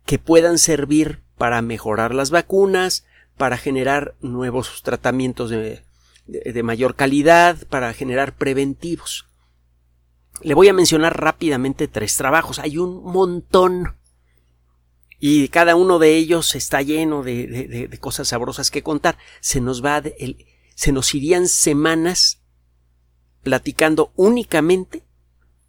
que 0.05 0.19
puedan 0.19 0.57
servir 0.57 1.23
para 1.37 1.61
mejorar 1.61 2.13
las 2.13 2.29
vacunas, 2.29 3.05
para 3.37 3.57
generar 3.57 4.15
nuevos 4.21 4.81
tratamientos 4.83 5.49
de, 5.49 5.83
de, 6.27 6.63
mayor 6.63 6.95
calidad, 6.95 7.57
para 7.67 7.93
generar 7.93 8.35
preventivos. 8.35 9.27
Le 10.41 10.53
voy 10.53 10.67
a 10.67 10.73
mencionar 10.73 11.19
rápidamente 11.19 11.87
tres 11.87 12.15
trabajos. 12.17 12.59
Hay 12.59 12.77
un 12.77 13.03
montón 13.03 13.95
y 15.25 15.47
cada 15.47 15.77
uno 15.77 15.99
de 15.99 16.17
ellos 16.17 16.53
está 16.53 16.81
lleno 16.81 17.23
de, 17.23 17.97
cosas 18.01 18.27
sabrosas 18.27 18.69
que 18.69 18.83
contar. 18.83 19.17
Se 19.39 19.61
nos 19.61 19.81
va, 19.81 20.03
se 20.75 20.91
nos 20.91 21.15
irían 21.15 21.47
semanas 21.47 22.41
platicando 23.41 24.11
únicamente 24.17 25.05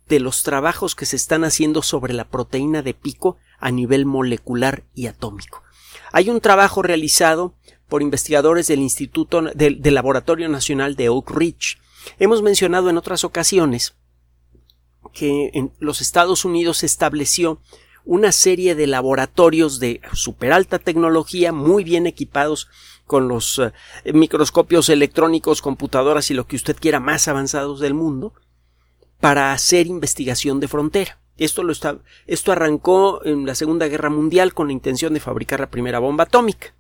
de 0.09 0.19
los 0.19 0.43
trabajos 0.43 0.97
que 0.97 1.07
se 1.07 1.15
están 1.15 1.45
haciendo 1.45 1.83
sobre 1.83 2.15
la 2.15 2.25
proteína 2.25 2.83
de 2.83 2.95
pico 2.95 3.37
a 3.61 3.71
nivel 3.71 4.07
molecular 4.07 4.83
y 4.93 5.07
atómico. 5.07 5.63
Hay 6.11 6.31
un 6.31 6.41
trabajo 6.41 6.83
realizado 6.83 7.55
por 7.89 8.03
investigadores 8.03 8.67
del 8.67 8.81
Instituto 8.81 9.41
del, 9.41 9.81
del 9.81 9.95
Laboratorio 9.95 10.49
Nacional 10.49 10.97
de 10.97 11.11
Oak 11.11 11.31
Ridge. 11.31 11.79
Hemos 12.19 12.43
mencionado 12.43 12.91
en 12.91 12.97
otras 12.97 13.23
ocasiones 13.23 13.95
que 15.13 15.53
en 15.55 15.73
los 15.79 16.01
Estados 16.01 16.45
Unidos 16.45 16.79
se 16.79 16.87
estableció 16.87 17.61
una 18.05 18.33
serie 18.33 18.75
de 18.75 18.87
laboratorios 18.87 19.81
de 19.81 20.01
super 20.13 20.53
alta 20.53 20.79
tecnología 20.79 21.53
muy 21.53 21.85
bien 21.85 22.07
equipados 22.07 22.69
con 23.07 23.29
los 23.29 23.59
eh, 23.59 23.73
microscopios 24.13 24.89
electrónicos, 24.89 25.63
computadoras 25.63 26.31
y 26.31 26.35
lo 26.35 26.47
que 26.47 26.57
usted 26.57 26.77
quiera 26.79 27.01
más 27.01 27.29
avanzados 27.29 27.81
del 27.81 27.95
mundo 27.95 28.35
para 29.21 29.53
hacer 29.53 29.87
investigación 29.87 30.61
de 30.61 30.69
frontera. 30.69 31.19
Esto, 31.37 31.65
lo 31.65 31.73
esto 32.27 32.53
arrancó 32.53 33.25
en 33.25 33.45
la 33.47 33.55
Segunda 33.55 33.89
Guerra 33.89 34.11
Mundial 34.11 34.55
con 34.55 34.69
la 34.69 34.73
intención 34.73 35.15
de 35.15 35.21
fabricar 35.21 35.61
la 35.61 35.71
primera 35.71 35.99
bomba 35.99 36.25
atómica. 36.25 36.75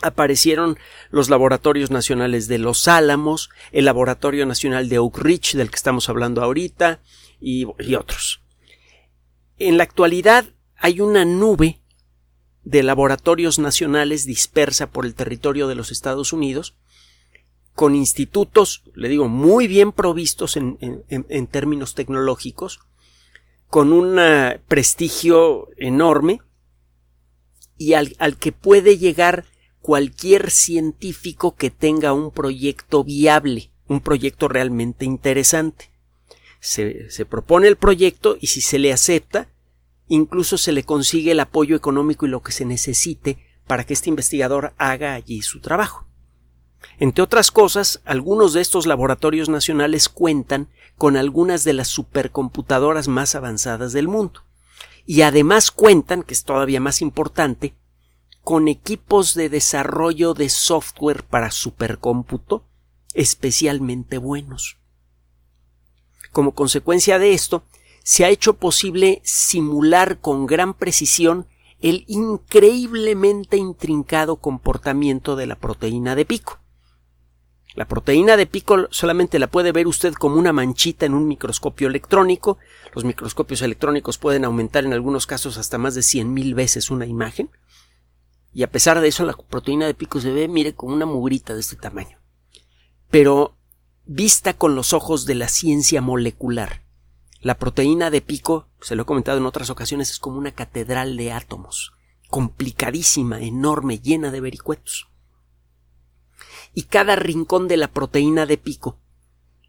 Aparecieron 0.00 0.78
los 1.10 1.28
laboratorios 1.28 1.90
nacionales 1.90 2.48
de 2.48 2.58
Los 2.58 2.86
Álamos, 2.86 3.50
el 3.72 3.84
Laboratorio 3.84 4.46
Nacional 4.46 4.88
de 4.88 4.98
Oak 4.98 5.18
Ridge, 5.18 5.54
del 5.54 5.70
que 5.70 5.76
estamos 5.76 6.08
hablando 6.08 6.42
ahorita, 6.42 7.00
y 7.40 7.64
otros. 7.94 8.42
En 9.58 9.76
la 9.76 9.84
actualidad 9.84 10.46
hay 10.76 11.00
una 11.00 11.24
nube 11.24 11.80
de 12.64 12.82
laboratorios 12.82 13.58
nacionales 13.58 14.24
dispersa 14.24 14.90
por 14.90 15.04
el 15.04 15.14
territorio 15.14 15.68
de 15.68 15.74
los 15.74 15.90
Estados 15.90 16.32
Unidos, 16.32 16.76
con 17.74 17.94
institutos, 17.94 18.82
le 18.94 19.08
digo, 19.08 19.28
muy 19.28 19.66
bien 19.66 19.92
provistos 19.92 20.56
en, 20.56 21.46
términos 21.50 21.94
tecnológicos, 21.94 22.80
con 23.68 23.92
un 23.92 24.20
prestigio 24.68 25.68
enorme 25.78 26.40
y 27.78 27.94
al, 27.94 28.14
al, 28.18 28.36
que 28.36 28.52
puede 28.52 28.98
llegar 28.98 29.46
cualquier 29.80 30.50
científico 30.50 31.56
que 31.56 31.70
tenga 31.70 32.12
un 32.12 32.30
proyecto 32.30 33.02
viable, 33.02 33.72
un 33.88 34.00
proyecto 34.00 34.48
realmente 34.48 35.04
interesante. 35.04 35.91
Se, 36.62 37.10
se 37.10 37.26
propone 37.26 37.66
el 37.66 37.76
proyecto 37.76 38.38
y 38.40 38.46
si 38.46 38.60
se 38.60 38.78
le 38.78 38.92
acepta, 38.92 39.48
incluso 40.06 40.56
se 40.56 40.70
le 40.70 40.84
consigue 40.84 41.32
el 41.32 41.40
apoyo 41.40 41.74
económico 41.74 42.24
y 42.24 42.28
lo 42.28 42.42
que 42.42 42.52
se 42.52 42.64
necesite 42.64 43.38
para 43.66 43.84
que 43.84 43.94
este 43.94 44.10
investigador 44.10 44.72
haga 44.78 45.14
allí 45.14 45.42
su 45.42 45.60
trabajo. 45.60 46.06
Entre 46.98 47.22
otras 47.22 47.50
cosas, 47.50 48.00
algunos 48.04 48.52
de 48.52 48.60
estos 48.60 48.86
laboratorios 48.86 49.48
nacionales 49.48 50.08
cuentan 50.08 50.68
con 50.96 51.16
algunas 51.16 51.64
de 51.64 51.72
las 51.72 51.88
supercomputadoras 51.88 53.08
más 53.08 53.34
avanzadas 53.34 53.92
del 53.92 54.08
mundo. 54.08 54.42
Y 55.04 55.22
además 55.22 55.70
cuentan, 55.70 56.22
que 56.22 56.34
es 56.34 56.44
todavía 56.44 56.80
más 56.80 57.02
importante, 57.02 57.74
con 58.42 58.68
equipos 58.68 59.34
de 59.34 59.48
desarrollo 59.48 60.34
de 60.34 60.48
software 60.48 61.24
para 61.24 61.50
supercómputo 61.50 62.66
especialmente 63.14 64.18
buenos. 64.18 64.78
Como 66.32 66.52
consecuencia 66.52 67.18
de 67.18 67.34
esto, 67.34 67.62
se 68.02 68.24
ha 68.24 68.30
hecho 68.30 68.54
posible 68.54 69.20
simular 69.22 70.18
con 70.18 70.46
gran 70.46 70.74
precisión 70.74 71.46
el 71.80 72.04
increíblemente 72.08 73.56
intrincado 73.56 74.36
comportamiento 74.36 75.36
de 75.36 75.46
la 75.46 75.56
proteína 75.56 76.14
de 76.16 76.24
pico. 76.24 76.58
La 77.74 77.86
proteína 77.86 78.36
de 78.36 78.46
pico 78.46 78.86
solamente 78.90 79.38
la 79.38 79.46
puede 79.46 79.72
ver 79.72 79.86
usted 79.86 80.12
como 80.12 80.36
una 80.36 80.52
manchita 80.52 81.06
en 81.06 81.14
un 81.14 81.26
microscopio 81.26 81.88
electrónico. 81.88 82.58
Los 82.94 83.04
microscopios 83.04 83.62
electrónicos 83.62 84.18
pueden 84.18 84.44
aumentar 84.44 84.84
en 84.84 84.92
algunos 84.92 85.26
casos 85.26 85.56
hasta 85.56 85.78
más 85.78 85.94
de 85.94 86.02
cien 86.02 86.34
mil 86.34 86.54
veces 86.54 86.90
una 86.90 87.06
imagen. 87.06 87.50
Y 88.52 88.62
a 88.62 88.70
pesar 88.70 89.00
de 89.00 89.08
eso, 89.08 89.24
la 89.24 89.32
proteína 89.32 89.86
de 89.86 89.94
pico 89.94 90.20
se 90.20 90.32
ve, 90.32 90.48
mire, 90.48 90.74
como 90.74 90.94
una 90.94 91.06
mugrita 91.06 91.54
de 91.54 91.60
este 91.60 91.76
tamaño. 91.76 92.18
Pero 93.10 93.56
vista 94.14 94.52
con 94.52 94.74
los 94.74 94.92
ojos 94.92 95.24
de 95.24 95.34
la 95.34 95.48
ciencia 95.48 96.02
molecular, 96.02 96.82
la 97.40 97.56
proteína 97.56 98.10
de 98.10 98.20
pico, 98.20 98.68
se 98.80 98.94
lo 98.94 99.02
he 99.02 99.06
comentado 99.06 99.38
en 99.38 99.46
otras 99.46 99.70
ocasiones, 99.70 100.10
es 100.10 100.18
como 100.18 100.38
una 100.38 100.52
catedral 100.52 101.16
de 101.16 101.32
átomos, 101.32 101.92
complicadísima, 102.28 103.40
enorme, 103.40 103.98
llena 103.98 104.30
de 104.30 104.40
vericuetos. 104.40 105.08
Y 106.74 106.84
cada 106.84 107.16
rincón 107.16 107.68
de 107.68 107.78
la 107.78 107.88
proteína 107.88 108.46
de 108.46 108.58
pico 108.58 108.98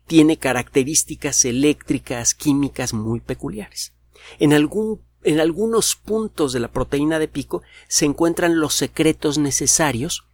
tiene 0.08 0.38
características 0.38 1.46
eléctricas, 1.46 2.36
químicas 2.36 2.94
muy 2.94 3.22
peculiares. 3.22 3.94
En, 4.40 4.54
algún, 4.54 5.02
en 5.24 5.40
algunos 5.40 5.96
puntos 5.96 6.52
de 6.54 6.60
la 6.60 6.68
proteína 6.68 7.18
de 7.18 7.30
pico 7.30 7.64
se 7.88 8.06
encuentran 8.06 8.60
los 8.60 8.74
secretos 8.74 9.38
necesarios 9.38 10.26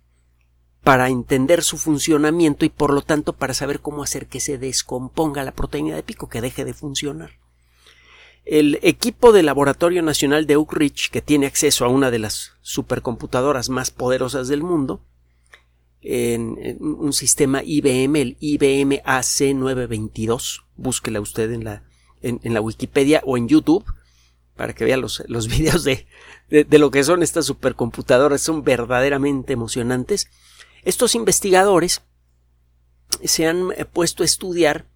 para 0.84 1.10
entender 1.10 1.64
su 1.64 1.78
funcionamiento 1.78 2.66
y 2.66 2.70
por 2.70 2.94
lo 2.94 3.02
tanto 3.02 3.34
para 3.34 3.54
saber 3.54 3.82
cómo 3.82 4.04
hacer 4.04 4.28
que 4.28 4.40
se 4.40 4.58
descomponga 4.58 5.44
la 5.44 5.52
proteína 5.52 5.96
de 5.96 6.04
pico, 6.04 6.30
que 6.30 6.42
deje 6.42 6.66
de 6.66 6.74
funcionar. 6.74 7.32
El 8.46 8.80
equipo 8.82 9.32
del 9.32 9.46
Laboratorio 9.46 10.02
Nacional 10.02 10.48
de 10.48 10.56
Oak 10.56 10.74
Ridge, 10.74 11.10
que 11.12 11.22
tiene 11.22 11.46
acceso 11.46 11.86
a 11.86 11.90
una 11.90 12.10
de 12.10 12.20
las 12.20 12.54
supercomputadoras 12.62 13.70
más 13.70 13.92
poderosas 13.92 14.48
del 14.48 14.64
mundo, 14.64 15.02
en, 16.02 16.78
un 16.80 17.14
sistema 17.14 17.62
IBM, 17.64 18.16
el 18.16 18.38
IBM 18.40 19.04
AC922, 19.04 20.64
búsquela 20.78 21.20
usted 21.20 21.52
en 21.52 21.66
la, 21.66 21.84
en, 22.22 22.54
la 22.54 22.62
Wikipedia 22.62 23.22
o 23.26 23.38
en 23.38 23.48
YouTube, 23.48 23.86
para 24.56 24.74
que 24.74 24.86
vea 24.86 24.98
los, 24.98 25.24
los 25.28 25.48
videos 25.56 25.84
de, 25.84 26.08
de 26.50 26.80
lo 26.80 26.90
que 26.90 27.04
son 27.04 27.22
estas 27.22 27.46
supercomputadoras, 27.46 28.42
son 28.42 28.64
verdaderamente 28.64 29.54
emocionantes. 29.54 30.30
Estos 30.90 31.14
investigadores 31.14 32.02
se 33.24 33.46
han 33.46 33.72
eh, 33.78 33.86
puesto 33.86 34.24
a 34.24 34.26
estudiar 34.26 34.88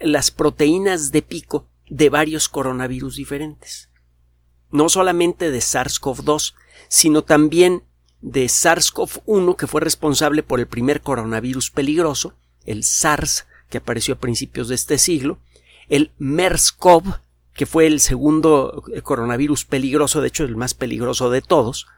las 0.00 0.30
proteínas 0.30 1.12
de 1.12 1.20
pico 1.20 1.68
de 1.90 2.08
varios 2.08 2.48
coronavirus 2.48 3.16
diferentes. 3.16 3.90
No 4.70 4.88
solamente 4.88 5.50
de 5.50 5.58
SARS-CoV-2, 5.58 6.54
sino 6.88 7.20
también 7.20 7.82
de 8.22 8.46
SARS-CoV-1, 8.46 9.56
que 9.56 9.66
fue 9.66 9.82
responsable 9.82 10.42
por 10.42 10.58
el 10.58 10.68
primer 10.68 11.02
coronavirus 11.02 11.70
peligroso, 11.70 12.32
el 12.64 12.82
SARS, 12.82 13.46
que 13.68 13.76
apareció 13.76 14.14
a 14.14 14.20
principios 14.20 14.68
de 14.68 14.74
este 14.74 14.96
siglo, 14.96 15.38
el 15.90 16.12
MERS-CoV, 16.18 17.20
que 17.52 17.66
fue 17.66 17.86
el 17.86 18.00
segundo 18.00 18.84
eh, 18.94 19.02
coronavirus 19.02 19.66
peligroso, 19.66 20.22
de 20.22 20.28
hecho 20.28 20.44
el 20.44 20.56
más 20.56 20.72
peligroso 20.72 21.28
de 21.28 21.42
todos, 21.42 21.88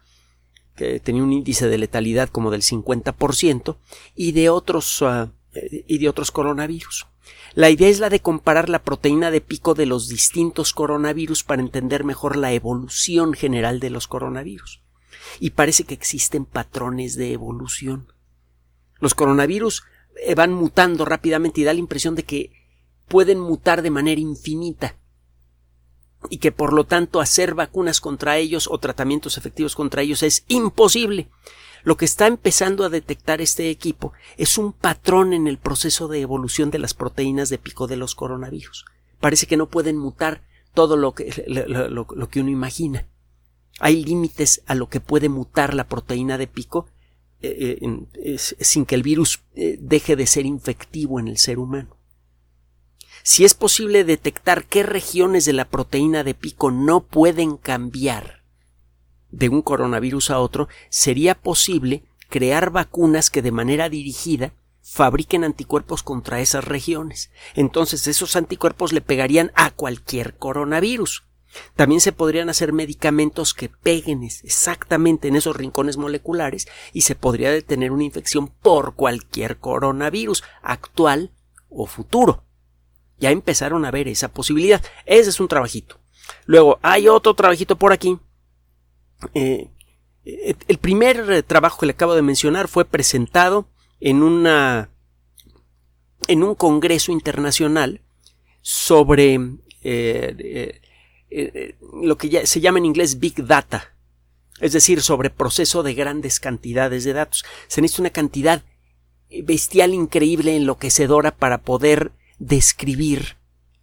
que 0.78 1.00
tenía 1.00 1.22
un 1.22 1.32
índice 1.32 1.68
de 1.68 1.76
letalidad 1.76 2.28
como 2.28 2.50
del 2.50 2.62
50%, 2.62 3.76
y 4.14 4.32
de 4.32 4.48
otros, 4.48 5.02
ah, 5.02 5.32
y 5.52 5.98
de 5.98 6.08
otros 6.08 6.30
coronavirus. 6.30 7.06
La 7.54 7.70
idea 7.70 7.88
es 7.88 7.98
la 7.98 8.08
de 8.08 8.20
comparar 8.20 8.68
la 8.68 8.82
proteína 8.82 9.30
de 9.30 9.40
pico 9.40 9.74
de 9.74 9.86
los 9.86 10.08
distintos 10.08 10.72
coronavirus 10.72 11.42
para 11.42 11.60
entender 11.60 12.04
mejor 12.04 12.36
la 12.36 12.52
evolución 12.52 13.34
general 13.34 13.80
de 13.80 13.90
los 13.90 14.06
coronavirus. 14.06 14.80
Y 15.40 15.50
parece 15.50 15.84
que 15.84 15.94
existen 15.94 16.44
patrones 16.44 17.16
de 17.16 17.32
evolución. 17.32 18.12
Los 19.00 19.14
coronavirus 19.14 19.82
eh, 20.24 20.34
van 20.34 20.52
mutando 20.52 21.04
rápidamente 21.04 21.60
y 21.60 21.64
da 21.64 21.72
la 21.72 21.80
impresión 21.80 22.14
de 22.14 22.22
que 22.22 22.52
pueden 23.08 23.40
mutar 23.40 23.82
de 23.82 23.90
manera 23.90 24.20
infinita 24.20 24.96
y 26.30 26.38
que 26.38 26.52
por 26.52 26.72
lo 26.72 26.84
tanto 26.84 27.20
hacer 27.20 27.54
vacunas 27.54 28.00
contra 28.00 28.38
ellos 28.38 28.68
o 28.70 28.78
tratamientos 28.78 29.38
efectivos 29.38 29.74
contra 29.74 30.02
ellos 30.02 30.22
es 30.22 30.44
imposible. 30.48 31.28
Lo 31.84 31.96
que 31.96 32.04
está 32.04 32.26
empezando 32.26 32.84
a 32.84 32.88
detectar 32.88 33.40
este 33.40 33.70
equipo 33.70 34.12
es 34.36 34.58
un 34.58 34.72
patrón 34.72 35.32
en 35.32 35.46
el 35.46 35.58
proceso 35.58 36.08
de 36.08 36.20
evolución 36.20 36.70
de 36.70 36.78
las 36.78 36.94
proteínas 36.94 37.48
de 37.48 37.58
pico 37.58 37.86
de 37.86 37.96
los 37.96 38.14
coronavirus. 38.14 38.84
Parece 39.20 39.46
que 39.46 39.56
no 39.56 39.68
pueden 39.68 39.96
mutar 39.96 40.42
todo 40.74 40.96
lo 40.96 41.14
que, 41.14 41.44
lo, 41.46 42.28
que 42.28 42.40
uno 42.40 42.50
imagina. 42.50 43.06
Hay 43.80 44.04
límites 44.04 44.62
a 44.66 44.74
lo 44.74 44.88
que 44.88 45.00
puede 45.00 45.28
mutar 45.28 45.74
la 45.74 45.88
proteína 45.88 46.36
de 46.36 46.46
pico 46.46 46.86
eh, 47.40 47.78
eh, 48.14 48.38
sin 48.38 48.84
que 48.84 48.96
el 48.96 49.02
virus 49.02 49.40
eh, 49.54 49.78
deje 49.80 50.16
de 50.16 50.26
ser 50.26 50.46
infectivo 50.46 51.20
en 51.20 51.28
el 51.28 51.38
ser 51.38 51.58
humano. 51.58 51.97
Si 53.30 53.44
es 53.44 53.52
posible 53.52 54.04
detectar 54.04 54.64
qué 54.64 54.82
regiones 54.82 55.44
de 55.44 55.52
la 55.52 55.66
proteína 55.66 56.24
de 56.24 56.32
pico 56.32 56.70
no 56.70 57.00
pueden 57.02 57.58
cambiar 57.58 58.42
de 59.30 59.50
un 59.50 59.60
coronavirus 59.60 60.30
a 60.30 60.40
otro, 60.40 60.66
sería 60.88 61.34
posible 61.34 62.04
crear 62.30 62.70
vacunas 62.70 63.28
que 63.28 63.42
de 63.42 63.52
manera 63.52 63.90
dirigida 63.90 64.54
fabriquen 64.80 65.44
anticuerpos 65.44 66.02
contra 66.02 66.40
esas 66.40 66.64
regiones. 66.64 67.30
Entonces 67.54 68.06
esos 68.06 68.34
anticuerpos 68.34 68.94
le 68.94 69.02
pegarían 69.02 69.52
a 69.54 69.72
cualquier 69.72 70.38
coronavirus. 70.38 71.24
También 71.76 72.00
se 72.00 72.12
podrían 72.12 72.48
hacer 72.48 72.72
medicamentos 72.72 73.52
que 73.52 73.68
peguen 73.68 74.22
exactamente 74.22 75.28
en 75.28 75.36
esos 75.36 75.54
rincones 75.54 75.98
moleculares 75.98 76.66
y 76.94 77.02
se 77.02 77.14
podría 77.14 77.50
detener 77.50 77.92
una 77.92 78.04
infección 78.04 78.48
por 78.48 78.94
cualquier 78.94 79.58
coronavirus, 79.58 80.44
actual 80.62 81.34
o 81.68 81.84
futuro. 81.84 82.47
Ya 83.18 83.30
empezaron 83.30 83.84
a 83.84 83.90
ver 83.90 84.08
esa 84.08 84.28
posibilidad. 84.28 84.82
Ese 85.06 85.30
es 85.30 85.40
un 85.40 85.48
trabajito. 85.48 85.98
Luego, 86.46 86.78
hay 86.82 87.08
otro 87.08 87.34
trabajito 87.34 87.76
por 87.76 87.92
aquí. 87.92 88.18
Eh, 89.34 89.68
eh, 90.24 90.54
el 90.68 90.78
primer 90.78 91.42
trabajo 91.42 91.80
que 91.80 91.86
le 91.86 91.92
acabo 91.92 92.14
de 92.14 92.22
mencionar 92.22 92.68
fue 92.68 92.84
presentado 92.84 93.68
en 94.00 94.22
una 94.22 94.90
en 96.26 96.42
un 96.42 96.54
congreso 96.54 97.10
internacional 97.10 98.02
sobre 98.60 99.38
eh, 99.82 100.84
lo 102.02 102.18
que 102.18 102.46
se 102.46 102.60
llama 102.60 102.78
en 102.78 102.84
inglés 102.84 103.18
Big 103.18 103.46
Data, 103.46 103.94
es 104.60 104.72
decir, 104.72 105.00
sobre 105.00 105.30
proceso 105.30 105.82
de 105.82 105.94
grandes 105.94 106.38
cantidades 106.38 107.04
de 107.04 107.12
datos. 107.14 107.44
Se 107.66 107.80
necesita 107.80 108.02
una 108.02 108.10
cantidad 108.10 108.62
bestial, 109.44 109.94
increíble, 109.94 110.56
enloquecedora 110.56 111.34
para 111.34 111.58
poder 111.62 112.12
describir 112.38 113.36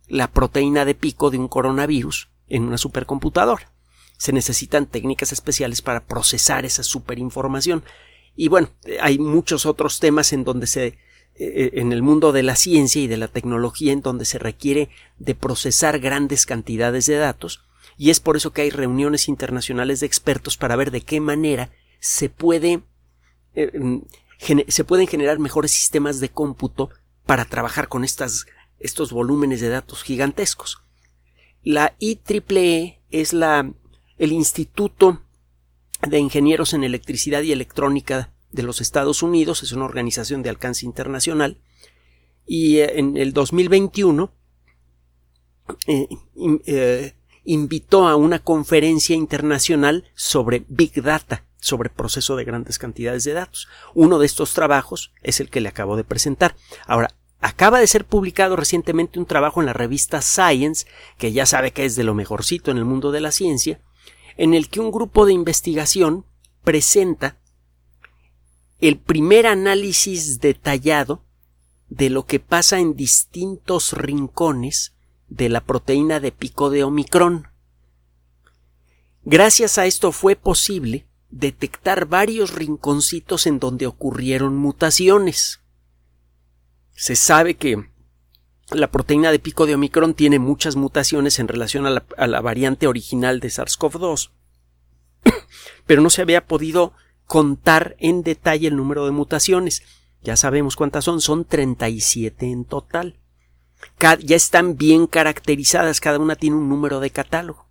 la 0.07 0.29
proteína 0.29 0.85
de 0.85 0.95
pico 0.95 1.31
de 1.31 1.37
un 1.37 1.47
coronavirus 1.47 2.29
en 2.47 2.63
una 2.63 2.77
supercomputadora. 2.77 3.71
Se 4.17 4.31
necesitan 4.31 4.85
técnicas 4.85 5.31
especiales 5.31 5.81
para 5.81 6.05
procesar 6.05 6.65
esa 6.65 6.83
superinformación. 6.83 7.83
Y 8.35 8.47
bueno, 8.47 8.69
hay 9.01 9.17
muchos 9.19 9.65
otros 9.65 9.99
temas 9.99 10.31
en 10.31 10.43
donde 10.43 10.67
se 10.67 10.97
eh, 11.37 11.71
en 11.81 11.91
el 11.91 12.01
mundo 12.01 12.31
de 12.31 12.43
la 12.43 12.55
ciencia 12.55 13.01
y 13.01 13.07
de 13.07 13.17
la 13.17 13.27
tecnología 13.27 13.91
en 13.91 14.01
donde 14.01 14.23
se 14.23 14.39
requiere 14.39 14.87
de 15.19 15.35
procesar 15.35 15.99
grandes 15.99 16.45
cantidades 16.45 17.07
de 17.07 17.17
datos 17.17 17.65
y 17.97 18.09
es 18.09 18.21
por 18.21 18.37
eso 18.37 18.53
que 18.53 18.61
hay 18.61 18.69
reuniones 18.69 19.27
internacionales 19.27 19.99
de 19.99 20.05
expertos 20.05 20.55
para 20.55 20.77
ver 20.77 20.91
de 20.91 21.01
qué 21.01 21.19
manera 21.19 21.71
se 21.99 22.29
puede 22.29 22.83
eh, 23.53 23.99
se 24.69 24.83
pueden 24.85 25.07
generar 25.07 25.39
mejores 25.39 25.71
sistemas 25.71 26.21
de 26.21 26.29
cómputo 26.29 26.89
para 27.25 27.45
trabajar 27.45 27.87
con 27.87 28.03
estos 28.03 29.11
volúmenes 29.11 29.61
de 29.61 29.69
datos 29.69 30.03
gigantescos. 30.03 30.81
La 31.63 31.95
IEEE 31.99 33.01
es 33.09 33.33
la, 33.33 33.71
el 34.17 34.31
Instituto 34.31 35.21
de 36.07 36.19
Ingenieros 36.19 36.73
en 36.73 36.83
Electricidad 36.83 37.41
y 37.41 37.51
Electrónica 37.51 38.31
de 38.51 38.63
los 38.63 38.81
Estados 38.81 39.23
Unidos, 39.23 39.63
es 39.63 39.71
una 39.71 39.85
organización 39.85 40.43
de 40.43 40.49
alcance 40.49 40.85
internacional, 40.85 41.57
y 42.45 42.77
eh, 42.77 42.99
en 42.99 43.17
el 43.17 43.33
2021 43.33 44.31
eh, 45.87 46.07
eh, 46.65 47.13
invitó 47.43 48.07
a 48.07 48.15
una 48.15 48.39
conferencia 48.39 49.15
internacional 49.15 50.05
sobre 50.13 50.63
Big 50.67 51.01
Data, 51.01 51.43
sobre 51.59 51.89
proceso 51.89 52.35
de 52.35 52.43
grandes 52.43 52.77
cantidades 52.77 53.23
de 53.23 53.33
datos. 53.33 53.67
Uno 53.93 54.19
de 54.19 54.25
estos 54.25 54.53
trabajos 54.53 55.11
es 55.23 55.39
el 55.39 55.49
que 55.49 55.61
le 55.61 55.69
acabo 55.69 55.97
de 55.97 56.03
presentar. 56.03 56.55
Ahora, 56.85 57.15
acaba 57.39 57.79
de 57.79 57.87
ser 57.87 58.05
publicado 58.05 58.55
recientemente 58.55 59.19
un 59.19 59.25
trabajo 59.25 59.61
en 59.61 59.67
la 59.67 59.73
revista 59.73 60.21
Science, 60.21 60.87
que 61.17 61.31
ya 61.31 61.45
sabe 61.45 61.71
que 61.71 61.85
es 61.85 61.95
de 61.95 62.03
lo 62.03 62.13
mejorcito 62.13 62.71
en 62.71 62.77
el 62.77 62.85
mundo 62.85 63.11
de 63.11 63.21
la 63.21 63.31
ciencia, 63.31 63.79
en 64.37 64.53
el 64.53 64.69
que 64.69 64.79
un 64.79 64.91
grupo 64.91 65.25
de 65.25 65.33
investigación 65.33 66.25
presenta 66.63 67.37
el 68.79 68.97
primer 68.97 69.47
análisis 69.47 70.39
detallado 70.39 71.23
de 71.89 72.09
lo 72.09 72.25
que 72.25 72.39
pasa 72.39 72.79
en 72.79 72.95
distintos 72.95 73.93
rincones 73.93 74.93
de 75.29 75.49
la 75.49 75.61
proteína 75.61 76.19
de 76.19 76.31
pico 76.31 76.69
de 76.69 76.83
Omicron. 76.83 77.47
Gracias 79.23 79.77
a 79.77 79.85
esto 79.85 80.11
fue 80.11 80.35
posible 80.35 81.07
detectar 81.29 82.05
varios 82.05 82.53
rinconcitos 82.53 83.47
en 83.47 83.59
donde 83.59 83.87
ocurrieron 83.87 84.55
mutaciones. 84.55 85.61
Se 86.93 87.15
sabe 87.15 87.55
que 87.55 87.89
la 88.71 88.89
proteína 88.89 89.31
de 89.31 89.39
pico 89.39 89.65
de 89.65 89.75
Omicron 89.75 90.13
tiene 90.13 90.39
muchas 90.39 90.75
mutaciones 90.75 91.39
en 91.39 91.47
relación 91.47 91.85
a 91.85 92.27
la, 92.27 92.41
variante 92.41 92.87
original 92.87 93.39
de 93.39 93.49
SARS-CoV-2, 93.49 94.31
pero 95.85 96.01
no 96.01 96.09
se 96.09 96.21
había 96.21 96.45
podido 96.45 96.93
contar 97.25 97.95
en 97.99 98.23
detalle 98.23 98.67
el 98.67 98.75
número 98.75 99.05
de 99.05 99.11
mutaciones. 99.11 99.83
Ya 100.23 100.35
sabemos 100.35 100.75
cuántas 100.75 101.03
son, 101.03 101.21
son 101.21 101.45
37 101.45 102.47
en 102.47 102.65
total. 102.65 103.19
Ya 103.99 104.35
están 104.35 104.77
bien 104.77 105.05
caracterizadas, 105.05 105.99
cada 106.01 106.17
una 106.17 106.35
tiene 106.35 106.55
un 106.55 106.69
número 106.69 106.99
de 106.99 107.11
catálogo. 107.11 107.64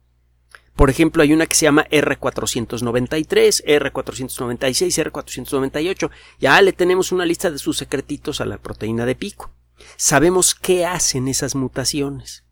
Por 0.76 0.90
ejemplo, 0.90 1.22
hay 1.22 1.32
una 1.32 1.46
que 1.46 1.54
se 1.54 1.66
llama 1.66 1.86
R493, 1.88 3.64
R496, 3.64 5.12
R498. 5.12 6.10
Ya 6.40 6.60
le 6.60 6.72
tenemos 6.72 7.12
una 7.12 7.24
lista 7.24 7.50
de 7.50 7.58
sus 7.58 7.76
secretitos 7.76 8.40
a 8.40 8.44
la 8.44 8.58
proteína 8.58 9.06
de 9.06 9.14
pico. 9.14 9.52
Sabemos 9.96 10.54
qué 10.54 10.84
hacen 10.84 11.28
esas 11.28 11.54
mutaciones. 11.54 12.44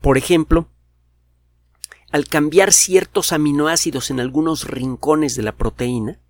Por 0.00 0.18
ejemplo, 0.18 0.68
al 2.10 2.26
cambiar 2.26 2.72
ciertos 2.72 3.32
aminoácidos 3.32 4.10
en 4.10 4.20
algunos 4.20 4.64
rincones 4.64 5.34
de 5.34 5.42
la 5.42 5.52
proteína, 5.52 6.20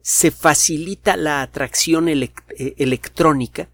se 0.00 0.30
facilita 0.30 1.16
la 1.16 1.42
atracción 1.42 2.08
eh, 2.08 2.32
electrónica 2.78 3.68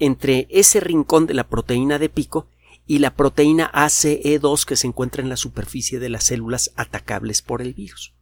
entre 0.00 0.48
ese 0.50 0.80
rincón 0.80 1.26
de 1.26 1.34
la 1.34 1.48
proteína 1.48 1.98
de 1.98 2.08
pico 2.08 2.48
y 2.90 2.98
la 2.98 3.14
proteína 3.14 3.70
ACE2 3.70 4.64
que 4.64 4.74
se 4.74 4.88
encuentra 4.88 5.22
en 5.22 5.28
la 5.28 5.36
superficie 5.36 6.00
de 6.00 6.08
las 6.08 6.24
células 6.24 6.72
atacables 6.74 7.40
por 7.40 7.62
el 7.62 7.72
virus. 7.72 8.16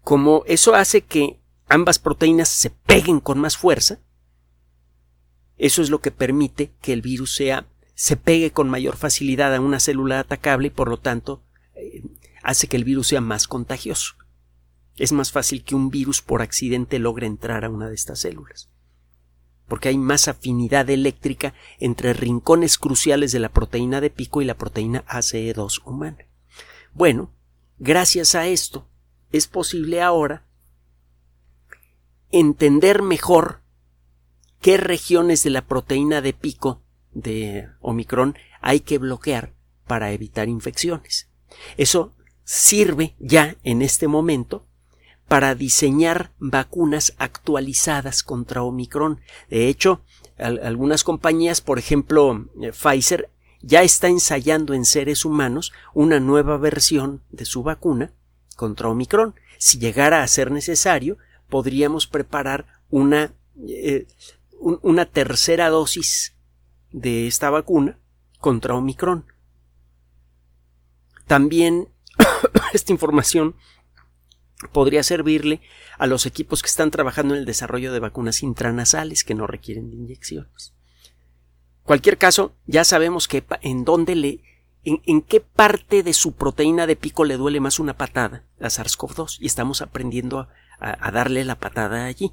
Como 0.00 0.42
eso 0.46 0.74
hace 0.74 1.02
que 1.02 1.42
ambas 1.68 1.98
proteínas 1.98 2.48
se 2.48 2.70
peguen 2.70 3.20
con 3.20 3.38
más 3.38 3.58
fuerza, 3.58 4.00
eso 5.58 5.82
es 5.82 5.90
lo 5.90 6.00
que 6.00 6.10
permite 6.10 6.72
que 6.80 6.94
el 6.94 7.02
virus 7.02 7.34
sea 7.34 7.66
se 7.94 8.16
pegue 8.16 8.52
con 8.52 8.70
mayor 8.70 8.96
facilidad 8.96 9.54
a 9.54 9.60
una 9.60 9.80
célula 9.80 10.20
atacable 10.20 10.68
y 10.68 10.70
por 10.70 10.88
lo 10.88 10.98
tanto 10.98 11.44
eh, 11.74 12.04
hace 12.42 12.68
que 12.68 12.78
el 12.78 12.84
virus 12.84 13.08
sea 13.08 13.20
más 13.20 13.46
contagioso. 13.46 14.14
Es 14.96 15.12
más 15.12 15.30
fácil 15.30 15.62
que 15.62 15.74
un 15.74 15.90
virus 15.90 16.22
por 16.22 16.40
accidente 16.40 16.98
logre 16.98 17.26
entrar 17.26 17.66
a 17.66 17.68
una 17.68 17.90
de 17.90 17.96
estas 17.96 18.20
células 18.20 18.70
porque 19.68 19.90
hay 19.90 19.98
más 19.98 20.28
afinidad 20.28 20.88
eléctrica 20.90 21.54
entre 21.78 22.14
rincones 22.14 22.78
cruciales 22.78 23.32
de 23.32 23.38
la 23.38 23.50
proteína 23.50 24.00
de 24.00 24.10
pico 24.10 24.42
y 24.42 24.44
la 24.44 24.54
proteína 24.54 25.04
ACE2 25.06 25.82
humana. 25.84 26.26
Bueno, 26.94 27.32
gracias 27.78 28.34
a 28.34 28.46
esto 28.46 28.88
es 29.30 29.46
posible 29.46 30.00
ahora 30.02 30.46
entender 32.30 33.02
mejor 33.02 33.62
qué 34.60 34.76
regiones 34.76 35.42
de 35.42 35.50
la 35.50 35.66
proteína 35.66 36.20
de 36.20 36.32
pico 36.32 36.82
de 37.12 37.68
Omicron 37.80 38.36
hay 38.60 38.80
que 38.80 38.98
bloquear 38.98 39.54
para 39.86 40.12
evitar 40.12 40.48
infecciones. 40.48 41.30
Eso 41.76 42.14
sirve 42.44 43.14
ya 43.18 43.56
en 43.62 43.82
este 43.82 44.08
momento 44.08 44.67
para 45.28 45.54
diseñar 45.54 46.32
vacunas 46.38 47.14
actualizadas 47.18 48.22
contra 48.22 48.62
Omicron. 48.62 49.20
De 49.50 49.68
hecho, 49.68 50.00
algunas 50.38 51.04
compañías, 51.04 51.60
por 51.60 51.78
ejemplo, 51.78 52.46
eh, 52.62 52.72
Pfizer, 52.72 53.30
ya 53.60 53.82
está 53.82 54.08
ensayando 54.08 54.72
en 54.72 54.84
seres 54.84 55.24
humanos 55.24 55.72
una 55.92 56.20
nueva 56.20 56.56
versión 56.56 57.22
de 57.30 57.44
su 57.44 57.62
vacuna 57.62 58.12
contra 58.56 58.88
Omicron. 58.88 59.34
Si 59.58 59.78
llegara 59.78 60.22
a 60.22 60.28
ser 60.28 60.50
necesario, 60.50 61.18
podríamos 61.48 62.06
preparar 62.06 62.66
una, 62.88 63.34
eh, 63.66 64.06
una 64.60 65.06
tercera 65.06 65.68
dosis 65.68 66.34
de 66.90 67.26
esta 67.26 67.50
vacuna 67.50 67.98
contra 68.38 68.74
Omicron. 68.74 69.26
También 71.26 71.88
esta 72.72 72.92
información 72.92 73.56
podría 74.72 75.02
servirle 75.02 75.60
a 75.98 76.06
los 76.06 76.26
equipos 76.26 76.62
que 76.62 76.68
están 76.68 76.90
trabajando 76.90 77.34
en 77.34 77.40
el 77.40 77.46
desarrollo 77.46 77.92
de 77.92 78.00
vacunas 78.00 78.42
intranasales 78.42 79.24
que 79.24 79.34
no 79.34 79.46
requieren 79.46 79.90
de 79.90 79.96
inyecciones. 79.96 80.74
Cualquier 81.84 82.18
caso, 82.18 82.54
ya 82.66 82.84
sabemos 82.84 83.28
que 83.28 83.44
en 83.62 83.84
dónde 83.84 84.14
le 84.14 84.42
en, 84.84 85.22
qué 85.22 85.40
parte 85.40 86.02
de 86.02 86.12
su 86.12 86.32
proteína 86.32 86.86
de 86.86 86.96
pico 86.96 87.24
le 87.24 87.36
duele 87.36 87.60
más 87.60 87.78
una 87.78 87.96
patada, 87.96 88.44
la 88.58 88.68
SARS-CoV-2, 88.68 89.38
y 89.40 89.46
estamos 89.46 89.82
aprendiendo 89.82 90.48
a, 90.80 91.10
darle 91.10 91.44
la 91.44 91.58
patada 91.58 92.06
allí. 92.06 92.32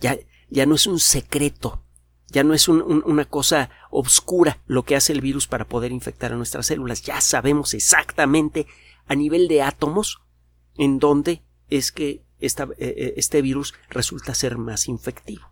Ya, 0.00 0.16
ya 0.48 0.64
no 0.66 0.76
es 0.76 0.86
un 0.86 0.98
secreto, 0.98 1.82
ya 2.28 2.44
no 2.44 2.54
es 2.54 2.68
una 2.68 3.24
cosa 3.24 3.70
obscura 3.90 4.60
lo 4.66 4.84
que 4.84 4.96
hace 4.96 5.12
el 5.12 5.20
virus 5.20 5.46
para 5.46 5.66
poder 5.66 5.92
infectar 5.92 6.32
a 6.32 6.36
nuestras 6.36 6.66
células, 6.66 7.02
ya 7.02 7.20
sabemos 7.20 7.74
exactamente 7.74 8.66
a 9.06 9.14
nivel 9.14 9.48
de 9.48 9.62
átomos 9.62 10.20
en 10.78 10.98
donde 10.98 11.42
es 11.68 11.92
que 11.92 12.22
eh, 12.40 12.48
eh, 12.78 13.14
este 13.16 13.42
virus 13.42 13.74
resulta 13.90 14.34
ser 14.34 14.56
más 14.56 14.88
infectivo. 14.88 15.46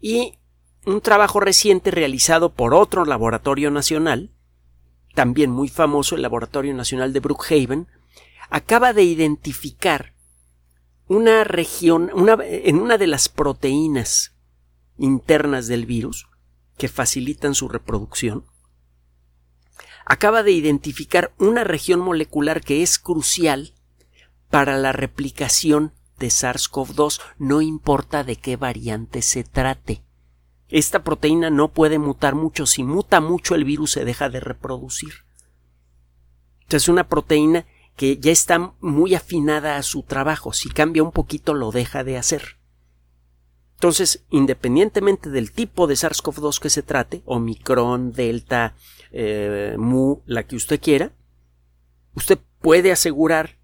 Y 0.00 0.38
un 0.84 1.00
trabajo 1.00 1.40
reciente 1.40 1.90
realizado 1.90 2.52
por 2.52 2.74
otro 2.74 3.04
laboratorio 3.04 3.70
nacional, 3.70 4.32
también 5.14 5.50
muy 5.50 5.68
famoso, 5.68 6.16
el 6.16 6.22
Laboratorio 6.22 6.74
Nacional 6.74 7.12
de 7.12 7.20
Brookhaven, 7.20 7.88
acaba 8.50 8.92
de 8.92 9.04
identificar 9.04 10.14
una 11.06 11.44
región, 11.44 12.10
en 12.42 12.78
una 12.78 12.98
de 12.98 13.06
las 13.06 13.28
proteínas 13.28 14.36
internas 14.98 15.66
del 15.66 15.86
virus 15.86 16.26
que 16.76 16.88
facilitan 16.88 17.54
su 17.54 17.68
reproducción, 17.68 18.44
acaba 20.04 20.42
de 20.42 20.52
identificar 20.52 21.32
una 21.38 21.64
región 21.64 22.00
molecular 22.00 22.62
que 22.62 22.82
es 22.82 22.98
crucial 22.98 23.74
para 24.50 24.76
la 24.78 24.92
replicación 24.92 25.92
de 26.18 26.28
SARS-CoV-2, 26.28 27.20
no 27.38 27.62
importa 27.62 28.24
de 28.24 28.36
qué 28.36 28.56
variante 28.56 29.22
se 29.22 29.44
trate. 29.44 30.02
Esta 30.68 31.02
proteína 31.02 31.50
no 31.50 31.68
puede 31.68 31.98
mutar 31.98 32.34
mucho, 32.34 32.66
si 32.66 32.82
muta 32.82 33.20
mucho 33.20 33.54
el 33.54 33.64
virus 33.64 33.92
se 33.92 34.04
deja 34.04 34.28
de 34.28 34.40
reproducir. 34.40 35.24
Es 36.68 36.88
una 36.88 37.08
proteína 37.08 37.66
que 37.96 38.18
ya 38.18 38.30
está 38.30 38.74
muy 38.80 39.14
afinada 39.14 39.76
a 39.76 39.82
su 39.82 40.02
trabajo, 40.02 40.52
si 40.52 40.68
cambia 40.68 41.02
un 41.02 41.12
poquito 41.12 41.54
lo 41.54 41.72
deja 41.72 42.04
de 42.04 42.18
hacer. 42.18 42.58
Entonces, 43.74 44.24
independientemente 44.30 45.30
del 45.30 45.52
tipo 45.52 45.86
de 45.86 45.94
SARS-CoV-2 45.94 46.60
que 46.60 46.70
se 46.70 46.82
trate, 46.82 47.22
Omicron, 47.24 48.12
Delta, 48.12 48.74
eh, 49.12 49.76
Mu, 49.78 50.20
la 50.26 50.42
que 50.42 50.56
usted 50.56 50.80
quiera, 50.80 51.12
usted 52.14 52.38
puede 52.60 52.92
asegurar 52.92 53.57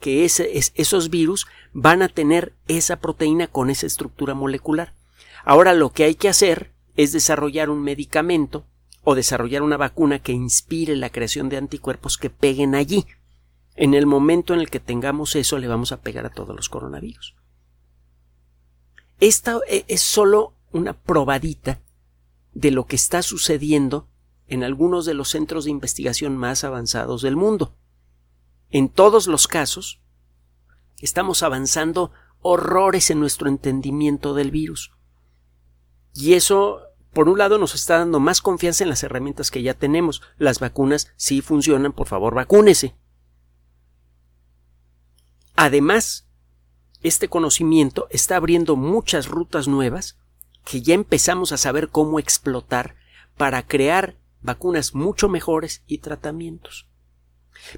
que 0.00 0.24
esos 0.24 1.10
virus 1.10 1.46
van 1.72 2.02
a 2.02 2.08
tener 2.08 2.54
esa 2.68 2.96
proteína 2.96 3.46
con 3.48 3.70
esa 3.70 3.86
estructura 3.86 4.34
molecular. 4.34 4.94
Ahora 5.44 5.74
lo 5.74 5.90
que 5.90 6.04
hay 6.04 6.14
que 6.14 6.28
hacer 6.28 6.72
es 6.96 7.12
desarrollar 7.12 7.70
un 7.70 7.82
medicamento 7.82 8.64
o 9.04 9.14
desarrollar 9.14 9.62
una 9.62 9.76
vacuna 9.76 10.18
que 10.18 10.32
inspire 10.32 10.94
la 10.96 11.10
creación 11.10 11.48
de 11.48 11.56
anticuerpos 11.56 12.18
que 12.18 12.30
peguen 12.30 12.74
allí. 12.74 13.06
En 13.74 13.94
el 13.94 14.06
momento 14.06 14.54
en 14.54 14.60
el 14.60 14.70
que 14.70 14.80
tengamos 14.80 15.36
eso, 15.36 15.58
le 15.58 15.68
vamos 15.68 15.92
a 15.92 16.00
pegar 16.00 16.26
a 16.26 16.30
todos 16.30 16.54
los 16.54 16.68
coronavirus. 16.68 17.34
Esta 19.20 19.60
e, 19.68 19.84
es 19.88 20.02
solo 20.02 20.52
una 20.72 20.92
probadita 20.92 21.80
de 22.54 22.70
lo 22.70 22.86
que 22.86 22.96
está 22.96 23.22
sucediendo 23.22 24.08
en 24.48 24.64
algunos 24.64 25.06
de 25.06 25.14
los 25.14 25.28
centros 25.28 25.64
de 25.64 25.70
investigación 25.70 26.36
más 26.36 26.64
avanzados 26.64 27.22
del 27.22 27.36
mundo. 27.36 27.74
En 28.70 28.88
todos 28.88 29.26
los 29.26 29.48
casos, 29.48 30.00
estamos 31.00 31.42
avanzando 31.42 32.12
horrores 32.40 33.10
en 33.10 33.20
nuestro 33.20 33.48
entendimiento 33.48 34.34
del 34.34 34.50
virus. 34.50 34.92
Y 36.14 36.34
eso, 36.34 36.82
por 37.12 37.28
un 37.28 37.38
lado, 37.38 37.58
nos 37.58 37.74
está 37.74 37.98
dando 37.98 38.20
más 38.20 38.42
confianza 38.42 38.84
en 38.84 38.90
las 38.90 39.02
herramientas 39.02 39.50
que 39.50 39.62
ya 39.62 39.74
tenemos. 39.74 40.22
Las 40.36 40.60
vacunas 40.60 41.12
sí 41.16 41.40
funcionan, 41.40 41.92
por 41.92 42.08
favor, 42.08 42.34
vacúnese. 42.34 42.94
Además, 45.56 46.28
este 47.02 47.28
conocimiento 47.28 48.06
está 48.10 48.36
abriendo 48.36 48.76
muchas 48.76 49.28
rutas 49.28 49.68
nuevas 49.68 50.18
que 50.64 50.82
ya 50.82 50.94
empezamos 50.94 51.52
a 51.52 51.56
saber 51.56 51.88
cómo 51.88 52.18
explotar 52.18 52.96
para 53.36 53.66
crear 53.66 54.18
vacunas 54.42 54.94
mucho 54.94 55.28
mejores 55.28 55.82
y 55.86 55.98
tratamientos. 55.98 56.87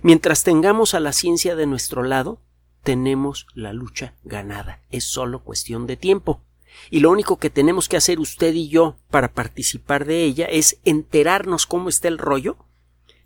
Mientras 0.03 0.43
tengamos 0.43 0.95
a 0.95 1.01
la 1.01 1.13
ciencia 1.13 1.57
de 1.57 1.67
nuestro 1.67 2.03
lado, 2.03 2.41
tenemos 2.83 3.47
la 3.55 3.73
lucha 3.73 4.15
ganada. 4.25 4.81
Es 4.91 5.05
solo 5.05 5.43
cuestión 5.43 5.87
de 5.87 5.97
tiempo. 5.97 6.43
y 6.89 7.01
lo 7.01 7.11
único 7.11 7.37
que 7.39 7.51
tenemos 7.51 7.89
que 7.89 7.97
hacer 7.97 8.21
usted 8.21 8.55
y 8.55 8.69
yo 8.69 8.97
para 9.11 9.33
participar 9.33 10.05
de 10.05 10.25
ella 10.25 10.47
es 10.47 10.79
enterarnos 10.85 11.67
cómo 11.67 11.89
está 11.89 12.07
el 12.09 12.17
rollo 12.17 12.57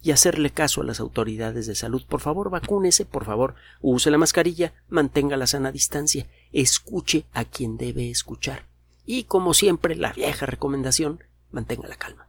y 0.05 0.11
hacerle 0.11 0.51
caso 0.51 0.83
a 0.83 0.85
las 0.85 1.01
autoridades 1.01 1.67
de 1.67 1.75
salud. 1.75 2.03
Por 2.07 2.21
favor, 2.21 2.51
vacúnese, 2.51 3.07
por 3.07 3.25
favor, 3.25 3.55
use 3.81 4.11
la 4.11 4.19
mascarilla, 4.19 4.75
mantenga 4.89 5.37
la 5.37 5.47
sana 5.47 5.73
distancia, 5.73 6.27
escuche 6.53 7.25
a 7.33 7.45
quien 7.45 7.79
debe 7.79 8.11
escuchar. 8.11 8.67
Y, 9.07 9.25
como 9.25 9.55
siempre, 9.55 9.97
la 9.97 10.13
vieja 10.13 10.47
recomendación, 10.47 11.25
mantenga 11.51 11.89
la 11.89 11.97
calma. 11.97 12.29